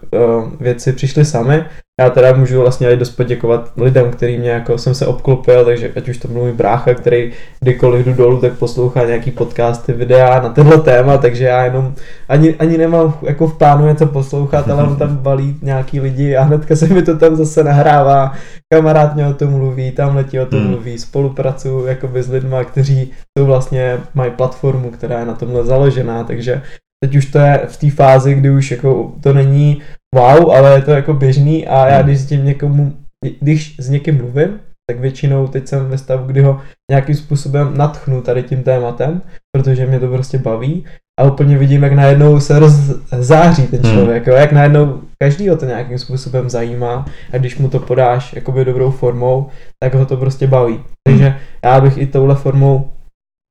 věci 0.60 0.94
přišly 0.94 1.26
samy 1.26 1.66
já 2.02 2.10
teda 2.10 2.34
můžu 2.34 2.62
vlastně 2.62 2.92
i 2.92 2.98
dost 2.98 3.10
poděkovat 3.10 3.72
lidem, 3.78 4.12
který 4.12 4.38
mě 4.38 4.50
jako 4.50 4.78
jsem 4.78 4.96
se 4.96 5.06
obklopil, 5.06 5.66
takže 5.66 5.92
ať 5.96 6.10
už 6.10 6.18
to 6.18 6.28
mluví 6.28 6.52
brácha, 6.52 6.94
který 6.94 7.32
kdykoliv 7.60 8.06
jdu 8.06 8.14
dolů, 8.14 8.42
tak 8.42 8.54
poslouchá 8.54 9.06
nějaký 9.06 9.32
podcasty, 9.32 9.94
videa 9.94 10.42
na 10.42 10.50
tenhle 10.50 10.78
téma, 10.78 11.18
takže 11.18 11.46
já 11.46 11.64
jenom 11.64 11.94
ani, 12.30 12.56
ani 12.56 12.78
nemám 12.78 13.14
jako 13.22 13.48
v 13.48 13.58
plánu 13.58 13.88
něco 13.88 14.06
poslouchat, 14.06 14.70
ale 14.70 14.84
on 14.84 14.96
tam 14.96 15.18
balí 15.18 15.58
nějaký 15.62 16.00
lidi 16.00 16.36
a 16.36 16.44
hnedka 16.44 16.76
se 16.76 16.88
mi 16.88 17.02
to 17.02 17.18
tam 17.18 17.36
zase 17.36 17.64
nahrává, 17.64 18.34
kamarád 18.74 19.16
mě 19.16 19.28
o 19.28 19.34
tom 19.34 19.50
mluví, 19.50 19.92
tam 19.92 20.16
letí 20.16 20.40
o 20.40 20.46
tom 20.46 20.60
hmm. 20.60 20.70
mluví, 20.70 20.98
spolupracuju 20.98 21.86
jakoby 21.86 22.24
s 22.24 22.30
lidma, 22.30 22.64
kteří 22.64 23.12
jsou 23.38 23.46
vlastně, 23.46 23.98
mají 24.14 24.32
platformu, 24.32 24.92
která 24.92 25.20
je 25.20 25.26
na 25.26 25.34
tomhle 25.34 25.66
založená, 25.66 26.24
takže 26.24 26.62
teď 27.04 27.16
už 27.16 27.26
to 27.26 27.40
je 27.40 27.62
v 27.68 27.78
té 27.78 27.92
fázi, 27.92 28.36
kdy 28.36 28.50
už 28.50 28.72
jako 28.72 29.14
to 29.24 29.34
není 29.34 29.82
wow, 30.16 30.52
ale 30.52 30.74
je 30.76 30.82
to 30.82 30.92
jako 30.92 31.14
běžný 31.14 31.68
a 31.68 31.88
já 31.88 31.98
hmm. 31.98 32.06
když 32.06 32.20
s 32.20 32.26
tím 32.26 32.46
někomu, 32.46 32.94
když 33.40 33.76
s 33.80 33.90
někým 33.90 34.18
mluvím, 34.18 34.60
tak 34.90 35.00
většinou 35.00 35.48
teď 35.48 35.68
jsem 35.68 35.90
ve 35.90 35.98
stavu, 35.98 36.28
kdy 36.28 36.42
ho 36.42 36.62
nějakým 36.92 37.16
způsobem 37.16 37.78
natchnu 37.78 38.22
tady 38.22 38.44
tím 38.44 38.64
tématem, 38.64 39.22
protože 39.56 39.86
mě 39.86 40.00
to 40.00 40.08
prostě 40.08 40.38
baví 40.38 40.86
a 41.20 41.24
úplně 41.24 41.58
vidím, 41.58 41.84
jak 41.84 41.94
najednou 41.94 42.40
se 42.40 42.60
rozzáří 42.60 43.68
ten 43.68 43.82
hmm. 43.82 43.94
člověk, 43.94 44.28
hmm. 44.28 44.38
jak 44.38 44.52
najednou 44.52 45.02
každý 45.24 45.50
ho 45.50 45.58
to 45.58 45.66
nějakým 45.66 46.00
způsobem 46.00 46.50
zajímá 46.50 47.06
a 47.34 47.38
když 47.38 47.58
mu 47.58 47.70
to 47.70 47.80
podáš 47.80 48.34
jakoby 48.34 48.66
dobrou 48.66 48.92
formou, 48.92 49.50
tak 49.84 49.94
ho 49.94 50.06
to 50.06 50.18
prostě 50.18 50.48
baví. 50.48 50.80
Takže 51.08 51.36
já 51.66 51.82
bych 51.82 51.98
i 51.98 52.08
touhle 52.08 52.36
formou 52.36 52.92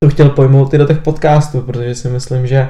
to 0.05 0.11
chtěl 0.11 0.31
pojmout 0.31 0.75
i 0.75 0.79
do 0.79 0.87
těch 0.87 0.99
podcastů, 0.99 1.61
protože 1.61 1.95
si 1.95 2.09
myslím, 2.09 2.47
že 2.47 2.69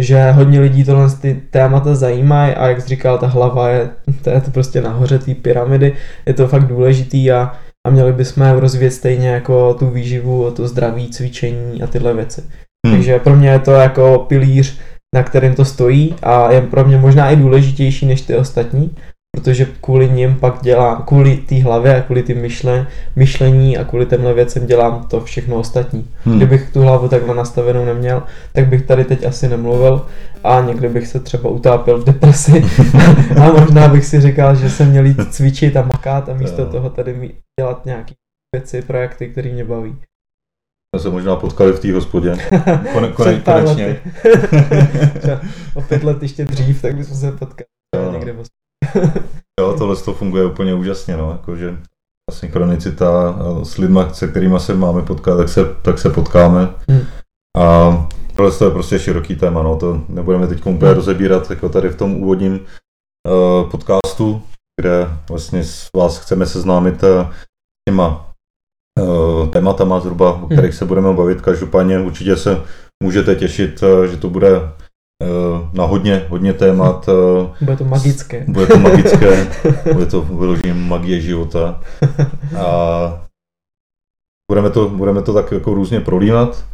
že 0.00 0.30
hodně 0.30 0.60
lidí 0.60 0.84
tohle 0.84 1.10
ty 1.10 1.42
témata 1.50 1.94
zajímají 1.94 2.54
a 2.54 2.68
jak 2.68 2.80
jsi 2.80 2.88
říkal, 2.88 3.18
ta 3.18 3.26
hlava 3.26 3.68
je, 3.68 3.90
to 4.22 4.30
je 4.30 4.40
to 4.40 4.50
prostě 4.50 4.80
nahoře 4.80 5.18
té 5.18 5.34
pyramidy, 5.34 5.92
je 6.26 6.34
to 6.34 6.48
fakt 6.48 6.66
důležitý 6.66 7.32
a, 7.32 7.52
a 7.86 7.90
měli 7.90 8.12
bychom 8.12 8.50
rozvíjet 8.50 8.90
stejně 8.90 9.28
jako 9.28 9.74
tu 9.74 9.90
výživu, 9.90 10.50
to 10.50 10.68
zdraví, 10.68 11.10
cvičení 11.10 11.82
a 11.82 11.86
tyhle 11.86 12.14
věci. 12.14 12.42
Hmm. 12.86 12.96
Takže 12.96 13.18
pro 13.18 13.36
mě 13.36 13.48
je 13.48 13.58
to 13.58 13.72
jako 13.72 14.24
pilíř, 14.28 14.78
na 15.14 15.22
kterým 15.22 15.54
to 15.54 15.64
stojí 15.64 16.14
a 16.22 16.52
je 16.52 16.60
pro 16.60 16.84
mě 16.84 16.96
možná 16.96 17.30
i 17.30 17.36
důležitější 17.36 18.06
než 18.06 18.20
ty 18.20 18.36
ostatní, 18.36 18.96
protože 19.40 19.66
kvůli 19.80 20.10
ním 20.10 20.34
pak 20.34 20.62
dělám, 20.62 21.02
kvůli 21.02 21.36
té 21.36 21.62
hlavě 21.62 21.96
a 21.96 22.02
kvůli 22.02 22.22
tím 22.22 22.40
myšle, 22.40 22.86
myšlení 23.16 23.78
a 23.78 23.84
kvůli 23.84 24.06
těmhle 24.06 24.34
věcem 24.34 24.66
dělám 24.66 25.06
to 25.10 25.20
všechno 25.20 25.56
ostatní. 25.56 26.10
Hmm. 26.24 26.36
Kdybych 26.36 26.72
tu 26.72 26.80
hlavu 26.80 27.08
takhle 27.08 27.34
nastavenou 27.34 27.84
neměl, 27.84 28.22
tak 28.52 28.68
bych 28.68 28.86
tady 28.86 29.04
teď 29.04 29.24
asi 29.24 29.48
nemluvil 29.48 30.06
a 30.44 30.60
někdy 30.60 30.88
bych 30.88 31.06
se 31.06 31.20
třeba 31.20 31.50
utápil 31.50 31.98
v 31.98 32.04
depresi 32.04 32.64
a 33.42 33.52
možná 33.52 33.88
bych 33.88 34.04
si 34.04 34.20
říkal, 34.20 34.54
že 34.54 34.70
jsem 34.70 34.90
měl 34.90 35.06
jít 35.06 35.34
cvičit 35.34 35.76
a 35.76 35.82
makat 35.82 36.28
a 36.28 36.34
místo 36.34 36.66
toho 36.66 36.90
tady 36.90 37.34
dělat 37.60 37.86
nějaké 37.86 38.14
věci, 38.56 38.82
projekty, 38.82 39.28
které 39.28 39.52
mě 39.52 39.64
baví. 39.64 39.96
Jsme 40.94 41.02
se 41.02 41.10
možná 41.10 41.36
potkali 41.36 41.72
v 41.72 41.80
té 41.80 41.92
hospodě. 41.92 42.36
Kone, 42.92 43.08
kone, 43.08 43.40
konečně. 43.44 44.00
o 45.74 45.82
pět 45.82 46.04
let 46.04 46.22
ještě 46.22 46.44
dřív, 46.44 46.82
tak 46.82 46.96
bychom 46.96 47.16
se 47.16 47.32
potkali 47.32 47.66
no. 47.96 48.12
někde 48.12 48.32
v 48.32 48.36
hospodě 48.36 48.59
jo, 49.60 49.74
tohle 49.78 49.96
to 49.96 50.14
funguje 50.14 50.46
úplně 50.46 50.74
úžasně, 50.74 51.16
no, 51.16 51.30
jakože 51.30 51.78
synchronicita 52.30 53.38
s 53.62 53.78
lidmi, 53.78 54.00
se 54.12 54.28
kterými 54.28 54.60
se 54.60 54.74
máme 54.74 55.02
potkat, 55.02 55.36
tak 55.36 55.48
se, 55.48 55.64
tak 55.82 55.98
se 55.98 56.10
potkáme. 56.10 56.74
Hmm. 56.88 57.00
A 57.58 58.08
tohle 58.36 58.52
to 58.52 58.64
je 58.64 58.70
prostě 58.70 58.98
široký 58.98 59.36
téma, 59.36 59.62
no, 59.62 59.76
to 59.76 60.04
nebudeme 60.08 60.46
teď 60.46 60.58
úplně 60.58 60.88
hmm. 60.88 60.94
rozebírat 60.94 61.50
jako 61.50 61.68
tady 61.68 61.88
v 61.88 61.96
tom 61.96 62.22
úvodním 62.22 62.52
uh, 63.28 63.70
podcastu, 63.70 64.42
kde 64.80 65.08
vlastně 65.28 65.64
s 65.64 65.88
vás 65.96 66.18
chceme 66.18 66.46
seznámit 66.46 67.02
uh, 67.02 67.32
těma 67.88 68.34
uh, 69.00 69.48
tématama 69.48 70.00
zhruba, 70.00 70.32
o 70.32 70.36
hmm. 70.36 70.46
kterých 70.46 70.70
hmm. 70.70 70.78
se 70.78 70.84
budeme 70.84 71.12
bavit. 71.12 71.40
Každopádně 71.40 71.98
určitě 72.00 72.36
se 72.36 72.62
můžete 73.02 73.34
těšit, 73.34 73.84
že 74.10 74.16
to 74.16 74.30
bude 74.30 74.60
Eh, 74.60 74.89
na 75.72 75.84
hodně, 75.84 76.26
hodně 76.28 76.52
témat. 76.52 77.08
Eh, 77.08 77.64
bude 77.64 77.76
to 77.76 77.84
magické. 77.84 78.44
Bude 78.48 78.66
to 78.66 78.78
magické, 78.78 79.46
bude 79.92 80.06
to 80.06 80.22
vyloženě 80.22 80.74
magie 80.74 81.20
života. 81.20 81.80
A 82.58 83.26
budeme 84.50 84.70
to, 84.70 84.88
budeme 84.88 85.22
to 85.22 85.34
tak 85.34 85.52
jako 85.52 85.74
různě 85.74 86.00
prolínat, 86.00 86.64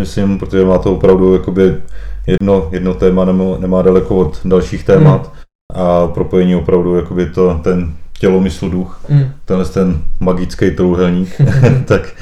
myslím, 0.00 0.38
protože 0.38 0.64
má 0.64 0.78
to 0.78 0.92
opravdu 0.92 1.32
jakoby 1.32 1.82
jedno, 2.26 2.68
jedno 2.72 2.94
téma 2.94 3.24
nemá, 3.24 3.44
nemá 3.58 3.82
daleko 3.82 4.16
od 4.16 4.40
dalších 4.44 4.84
témat 4.84 5.32
hmm. 5.32 5.82
a 5.82 6.06
propojení 6.06 6.56
opravdu 6.56 6.96
jakoby 6.96 7.30
to, 7.30 7.60
ten 7.64 7.94
tělo, 8.20 8.40
mysl, 8.40 8.70
duch, 8.70 9.04
hmm. 9.08 9.32
tenhle 9.44 9.66
ten 9.66 10.02
magický 10.20 10.70
trouhelník, 10.70 11.40
tak, 11.84 12.14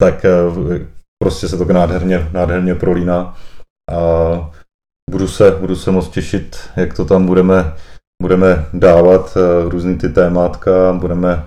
tak 0.00 0.24
eh, 0.24 0.86
prostě 1.22 1.48
se 1.48 1.56
to 1.58 1.64
nádherně, 1.64 2.28
nádherně 2.32 2.74
prolíná. 2.74 3.34
A 3.90 4.50
budu 5.10 5.28
se, 5.28 5.50
budu 5.50 5.76
se 5.76 5.90
moc 5.90 6.08
těšit, 6.08 6.56
jak 6.76 6.94
to 6.94 7.04
tam 7.04 7.26
budeme, 7.26 7.72
budeme 8.22 8.66
dávat 8.72 9.36
uh, 9.36 9.70
různý 9.70 9.98
ty 9.98 10.08
témátka, 10.08 10.92
budeme 10.92 11.44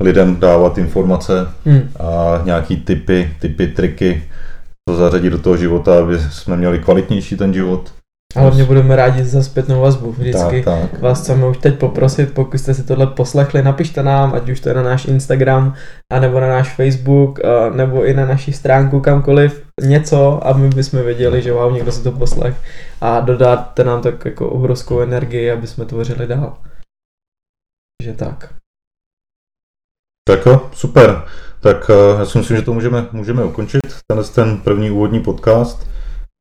lidem 0.00 0.36
dávat 0.36 0.78
informace 0.78 1.48
hmm. 1.64 1.90
a 2.00 2.40
nějaký 2.44 2.76
typy, 2.76 3.36
typy, 3.40 3.66
triky, 3.66 4.22
co 4.88 4.96
zařadit 4.96 5.30
do 5.30 5.38
toho 5.38 5.56
života, 5.56 5.98
aby 5.98 6.18
jsme 6.18 6.56
měli 6.56 6.78
kvalitnější 6.78 7.36
ten 7.36 7.54
život. 7.54 7.95
A 8.36 8.40
hlavně 8.40 8.64
budeme 8.64 8.96
rádi 8.96 9.24
za 9.24 9.42
zpětnou 9.42 9.80
vazbu. 9.80 10.12
Vždycky 10.12 10.62
tak, 10.62 10.90
tak. 10.90 11.00
vás 11.00 11.22
chceme 11.22 11.46
už 11.46 11.58
teď 11.58 11.78
poprosit, 11.78 12.34
pokud 12.34 12.58
jste 12.58 12.74
si 12.74 12.82
tohle 12.82 13.06
poslechli, 13.06 13.62
napište 13.62 14.02
nám, 14.02 14.34
ať 14.34 14.48
už 14.48 14.60
to 14.60 14.68
je 14.68 14.74
na 14.74 14.82
náš 14.82 15.04
Instagram, 15.04 15.74
anebo 16.12 16.40
na 16.40 16.48
náš 16.48 16.74
Facebook, 16.74 17.40
nebo 17.74 18.04
i 18.04 18.14
na 18.14 18.26
naši 18.26 18.52
stránku 18.52 19.00
kamkoliv 19.00 19.64
něco, 19.82 20.46
aby 20.46 20.68
bychom 20.68 21.02
věděli, 21.02 21.42
že 21.42 21.52
wow, 21.52 21.72
někdo 21.72 21.92
si 21.92 22.02
to 22.02 22.12
poslech 22.12 22.54
a 23.00 23.20
dodáte 23.20 23.84
nám 23.84 24.02
tak 24.02 24.24
jako 24.24 24.48
obrovskou 24.48 25.00
energii, 25.00 25.50
aby 25.50 25.66
jsme 25.66 25.84
tvořili 25.84 26.26
dál. 26.26 26.58
Takže 28.00 28.12
tak. 28.12 28.54
Tak 30.28 30.46
jo, 30.46 30.70
super. 30.72 31.22
Tak 31.60 31.90
uh, 31.90 32.18
já 32.18 32.26
si 32.26 32.38
myslím, 32.38 32.56
že 32.56 32.62
to 32.62 32.74
můžeme, 32.74 33.06
můžeme 33.12 33.44
ukončit, 33.44 33.80
tenhle 34.06 34.28
ten 34.28 34.60
první 34.60 34.90
úvodní 34.90 35.20
podcast, 35.20 35.86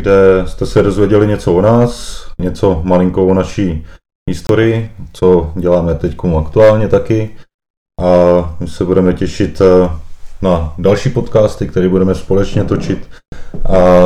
kde 0.01 0.47
jste 0.47 0.65
se 0.65 0.84
dozvěděli 0.84 1.27
něco 1.27 1.53
o 1.53 1.62
nás, 1.62 2.25
něco 2.39 2.81
malinko 2.83 3.25
o 3.25 3.33
naší 3.33 3.85
historii, 4.29 4.91
co 5.13 5.52
děláme 5.56 5.96
teď 5.96 6.17
aktuálně 6.37 6.87
taky. 6.87 7.29
A 8.02 8.06
my 8.60 8.67
se 8.67 8.85
budeme 8.85 9.13
těšit 9.13 9.62
uh, 9.62 9.67
na 10.41 10.73
další 10.77 11.10
podcasty, 11.10 11.67
které 11.67 11.89
budeme 11.89 12.15
společně 12.15 12.63
točit. 12.63 13.10
A 13.65 14.00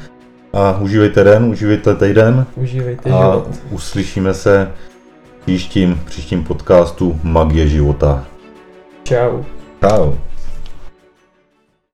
a 0.54 0.80
užívejte 0.82 1.24
den, 1.24 1.46
užívejte 1.46 1.96
týden. 1.96 2.46
Užívejte 2.56 3.10
a 3.10 3.32
život. 3.32 3.48
uslyšíme 3.72 4.34
se 4.34 4.72
příštím, 5.46 6.02
příštím 6.06 6.44
podcastu 6.44 7.20
Magie 7.24 7.68
života. 7.68 8.26
Ciao. 9.04 9.46
Ciao. 9.80 10.29